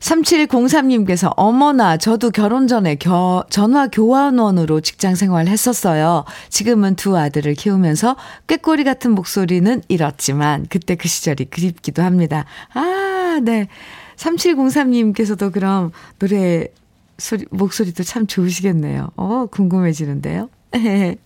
3703님께서 0.04 1.32
어머나 1.36 1.96
저도 1.96 2.30
결혼 2.30 2.68
전에 2.68 2.96
겨, 2.96 3.44
전화 3.48 3.88
교환원으로 3.88 4.80
직장 4.82 5.14
생활 5.14 5.48
했었어요. 5.48 6.24
지금은 6.50 6.94
두 6.96 7.16
아들을 7.16 7.54
키우면서 7.54 8.16
꾀꼬리 8.46 8.84
같은 8.84 9.12
목소리는 9.12 9.82
잃었지만 9.88 10.66
그때 10.68 10.94
그 10.94 11.08
시절이 11.08 11.46
그립기도 11.46 12.02
합니다. 12.02 12.44
아, 12.74 13.40
네. 13.42 13.68
3703님께서도 14.16 15.52
그럼 15.52 15.90
노래 16.18 16.68
소리, 17.16 17.46
목소리도 17.50 18.02
참 18.02 18.26
좋으시겠네요. 18.26 19.10
어, 19.16 19.46
궁금해지는데요. 19.50 20.50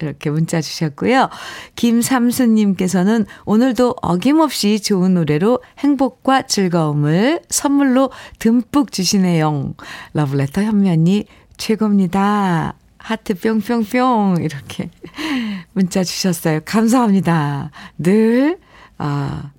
이렇게 0.00 0.30
문자 0.30 0.62
주셨고요. 0.62 1.28
김삼수님께서는 1.76 3.26
오늘도 3.44 3.96
어김없이 4.00 4.80
좋은 4.80 5.12
노래로 5.14 5.58
행복과 5.78 6.42
즐거움을 6.42 7.42
선물로 7.50 8.10
듬뿍 8.38 8.92
주시네요. 8.92 9.74
러블레터 10.14 10.62
현면이 10.62 11.24
최고입니다. 11.58 12.74
하트 12.96 13.34
뿅뿅뿅 13.34 14.36
이렇게 14.40 14.88
문자 15.72 16.04
주셨어요. 16.04 16.60
감사합니다. 16.64 17.72
늘 17.98 18.58
아, 18.98 19.50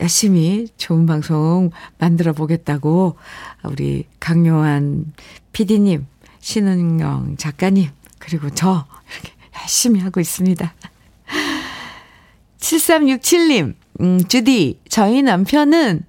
열심히 0.00 0.66
좋은 0.76 1.06
방송 1.06 1.70
만들어 1.98 2.32
보겠다고 2.32 3.16
우리 3.64 4.06
강요한 4.18 5.12
PD님, 5.52 6.06
신은경 6.40 7.36
작가님, 7.36 7.90
그리고 8.18 8.50
저 8.50 8.86
이렇게 9.12 9.32
열심히 9.60 10.00
하고 10.00 10.20
있습니다. 10.20 10.74
7367님, 12.58 13.74
음, 14.00 14.24
주디, 14.26 14.80
저희 14.88 15.22
남편은 15.22 16.04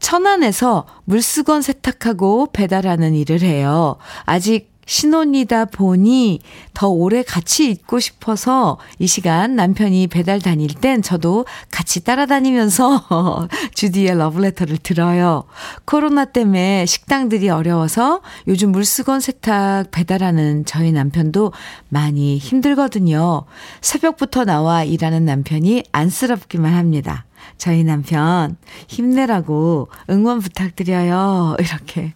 천안에서 0.00 0.86
물수건 1.04 1.62
세탁하고 1.62 2.48
배달하는 2.52 3.14
일을 3.14 3.42
해요. 3.42 3.96
아직 4.24 4.69
신혼이다 4.90 5.66
보니 5.66 6.40
더 6.74 6.88
오래 6.88 7.22
같이 7.22 7.70
있고 7.70 8.00
싶어서 8.00 8.76
이 8.98 9.06
시간 9.06 9.54
남편이 9.54 10.08
배달 10.08 10.40
다닐 10.40 10.74
땐 10.74 11.00
저도 11.00 11.46
같이 11.70 12.02
따라다니면서 12.02 13.48
주디의 13.72 14.18
러브레터를 14.18 14.78
들어요. 14.78 15.44
코로나 15.84 16.24
때문에 16.24 16.86
식당들이 16.86 17.50
어려워서 17.50 18.20
요즘 18.48 18.72
물수건 18.72 19.20
세탁 19.20 19.92
배달하는 19.92 20.64
저희 20.64 20.90
남편도 20.90 21.52
많이 21.88 22.38
힘들거든요. 22.38 23.44
새벽부터 23.80 24.44
나와 24.44 24.82
일하는 24.82 25.24
남편이 25.24 25.84
안쓰럽기만 25.92 26.74
합니다. 26.74 27.26
저희 27.58 27.84
남편 27.84 28.56
힘내라고 28.88 29.88
응원 30.10 30.40
부탁드려요. 30.40 31.54
이렇게 31.62 32.12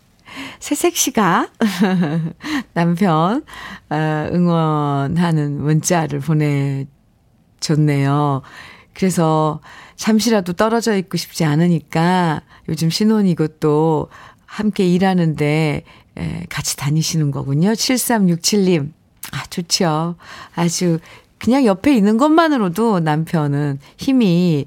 새색 0.59 0.97
씨가 0.97 1.49
남편 2.75 3.45
어, 3.91 4.29
응원하는 4.33 5.61
문자를 5.63 6.21
보내줬네요. 7.61 8.43
그래서 8.95 9.61
잠시라도 9.97 10.53
떨어져 10.53 10.97
있고 10.97 11.17
싶지 11.17 11.45
않으니까 11.45 12.43
요즘 12.69 12.91
신혼이고 12.91 13.49
또 13.59 14.09
함께 14.47 14.87
일하는데 14.87 15.83
같이 16.49 16.77
다니시는 16.77 17.31
거군요. 17.33 17.71
7367님. 17.73 18.93
아, 19.33 19.43
좋죠. 19.51 20.15
아주 20.55 20.99
그냥 21.39 21.65
옆에 21.65 21.95
있는 21.95 22.19
것만으로도 22.19 23.01
남편은 23.01 23.81
힘이 23.97 24.67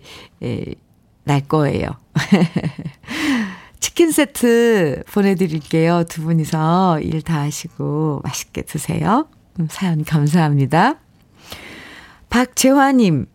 날 1.24 1.42
거예요. 1.48 1.90
치킨 3.80 4.12
세트 4.12 5.04
보내드릴게요. 5.12 6.04
두 6.10 6.24
분이서 6.24 7.00
일 7.02 7.22
다 7.22 7.42
하시고 7.42 8.22
맛있게 8.24 8.62
드세요. 8.64 9.28
음, 9.60 9.68
사연 9.70 10.04
감사합니다. 10.04 10.96
박재화님 12.30 13.26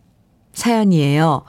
사연이에요. 0.53 1.43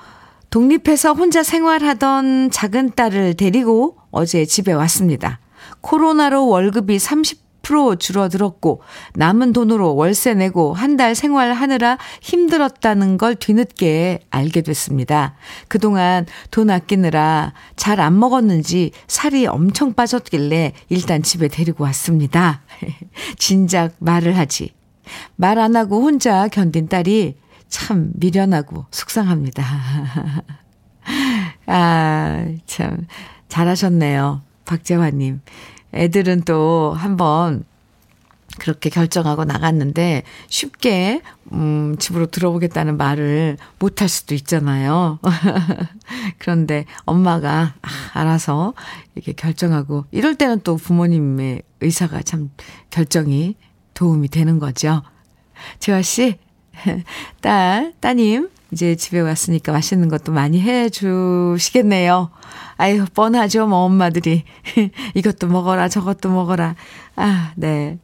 독립해서 0.50 1.12
혼자 1.12 1.42
생활하던 1.42 2.50
작은 2.50 2.92
딸을 2.94 3.35
데리고 3.35 3.96
어제 4.11 4.44
집에 4.44 4.72
왔습니다. 4.72 5.40
코로나로 5.80 6.46
월급이 6.48 6.98
30 6.98 7.43
10% 7.64 7.98
줄어들었고 7.98 8.83
남은 9.14 9.53
돈으로 9.53 9.96
월세 9.96 10.35
내고 10.35 10.72
한 10.74 10.94
달 10.94 11.16
생활하느라 11.16 11.98
힘들었다는 12.21 13.19
걸 13.19 13.35
뒤늦게 13.35 14.21
알게 14.31 14.60
됐습니다. 14.60 15.35
그동안 15.67 16.25
돈 16.52 16.71
아끼느라 16.71 17.52
잘 17.75 17.98
안 18.00 18.17
먹었는지 18.21 18.92
살이 19.08 19.46
엄청 19.46 19.92
빠졌길래 19.94 20.73
일단 20.88 21.23
집에 21.25 21.48
데리고 21.48 21.83
왔습니다. 21.85 22.62
진작 23.38 23.94
말을 23.98 24.37
하지. 24.38 24.71
말 25.37 25.58
안 25.58 25.75
하고 25.75 26.00
혼자 26.02 26.46
견딘 26.48 26.88
딸이 26.88 27.37
참 27.69 28.12
미련하고 28.15 28.87
속상합니다. 28.92 29.65
아, 31.67 32.46
참, 32.67 33.06
잘하셨네요. 33.48 34.42
박재환님. 34.65 35.40
애들은 35.94 36.42
또 36.42 36.94
한번 36.96 37.64
그렇게 38.58 38.88
결정하고 38.88 39.44
나갔는데 39.44 40.22
쉽게 40.48 41.22
음 41.52 41.96
집으로 41.98 42.26
들어오겠다는 42.26 42.96
말을 42.96 43.56
못 43.78 44.00
할 44.00 44.08
수도 44.08 44.34
있잖아요. 44.34 45.18
그런데 46.38 46.84
엄마가 47.04 47.74
아, 47.82 47.88
알아서 48.12 48.74
이렇게 49.14 49.32
결정하고 49.32 50.04
이럴 50.10 50.36
때는 50.36 50.60
또 50.62 50.76
부모님의 50.76 51.62
의사가 51.80 52.22
참 52.22 52.50
결정이 52.90 53.56
도움이 53.94 54.28
되는 54.28 54.58
거죠. 54.58 55.02
재화 55.78 56.02
씨, 56.02 56.38
딸, 57.40 57.94
따님, 58.00 58.50
이제 58.72 58.96
집에 58.96 59.20
왔으니까 59.20 59.72
맛있는 59.72 60.08
것도 60.08 60.32
많이 60.32 60.60
해 60.60 60.88
주시겠네요. 60.88 62.30
아유, 62.77 63.04
뻔하죠, 63.14 63.66
뭐, 63.66 63.79
엄마들이. 63.79 64.44
이것도 65.14 65.46
먹어라, 65.48 65.88
저것도 65.88 66.31
먹어라. 66.31 66.75
아, 67.16 67.52
네. 67.56 67.98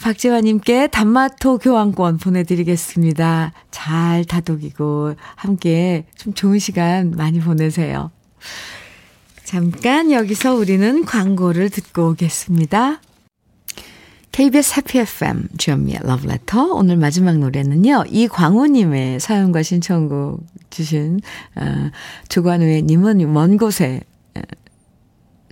박재화님께 0.00 0.88
단마토 0.88 1.58
교환권 1.58 2.18
보내드리겠습니다. 2.18 3.52
잘 3.70 4.24
다독이고, 4.24 5.14
함께 5.34 6.06
좀 6.16 6.34
좋은 6.34 6.58
시간 6.58 7.12
많이 7.12 7.40
보내세요. 7.40 8.10
잠깐 9.44 10.10
여기서 10.10 10.54
우리는 10.54 11.04
광고를 11.04 11.70
듣고 11.70 12.10
오겠습니다. 12.10 13.00
KBS 14.36 14.74
해피 14.76 14.98
FM 14.98 15.48
주현미의 15.56 16.00
러브레터 16.02 16.74
오늘 16.74 16.98
마지막 16.98 17.38
노래는요. 17.38 18.04
이광우님의 18.06 19.18
사연과 19.18 19.62
신청곡 19.62 20.44
주신 20.68 21.20
어, 21.54 21.90
조관우의 22.28 22.82
님은 22.82 23.32
먼 23.32 23.56
곳에 23.56 24.02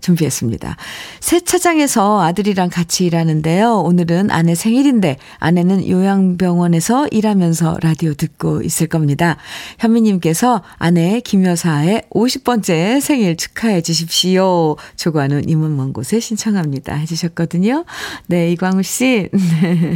준비했습니다. 0.04 0.76
세차장에서 1.20 2.22
아들이랑 2.22 2.68
같이 2.68 3.06
일하는데요. 3.06 3.80
오늘은 3.80 4.30
아내 4.30 4.54
생일인데 4.54 5.16
아내는 5.38 5.88
요양병원에서 5.88 7.08
일하면서 7.08 7.78
라디오 7.80 8.12
듣고 8.14 8.62
있을 8.62 8.86
겁니다. 8.86 9.36
현미님께서 9.78 10.62
아내 10.78 11.20
김 11.20 11.44
여사의 11.44 12.02
50번째 12.10 13.00
생일 13.00 13.36
축하해 13.36 13.80
주십시오. 13.80 14.76
조관우 14.96 15.40
님은 15.40 15.76
먼 15.76 15.92
곳에 15.92 16.20
신청합니다. 16.20 16.94
해주셨거든요. 16.94 17.84
네, 18.26 18.52
이광우 18.52 18.82
씨. 18.82 19.30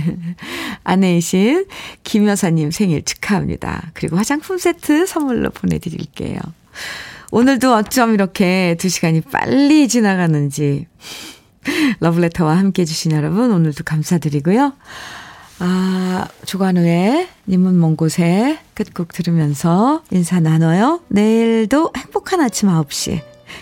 아내이신 0.84 1.66
김 2.02 2.26
여사님 2.26 2.70
생일 2.70 3.04
축하합니다. 3.04 3.90
그리고 3.92 4.16
화장품 4.16 4.56
세트 4.56 5.06
선물로 5.06 5.50
보내드릴게요. 5.50 6.38
오늘도 7.31 7.74
어쩜 7.74 8.14
이렇게 8.14 8.76
두 8.79 8.89
시간이 8.89 9.20
빨리 9.22 9.89
지나가는지. 9.89 10.87
러블레터와 12.01 12.57
함께 12.57 12.83
해주신 12.83 13.12
여러분, 13.12 13.51
오늘도 13.53 13.85
감사드리고요. 13.85 14.72
아, 15.61 16.29
조관우의 16.47 17.29
님은 17.49 17.81
먼 17.81 17.97
곳에 17.97 18.59
끝곡 18.74 19.12
들으면서 19.12 20.03
인사 20.11 20.41
나눠요. 20.41 21.01
내일도 21.09 21.91
행복한 21.97 22.41
아침 22.41 22.68
9시 22.68 23.20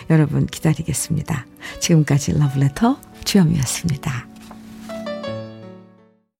여러분 0.09 0.45
기다리겠습니다. 0.45 1.45
지금까지 1.79 2.37
러블레터 2.37 2.99
주현미였습니다. 3.25 4.36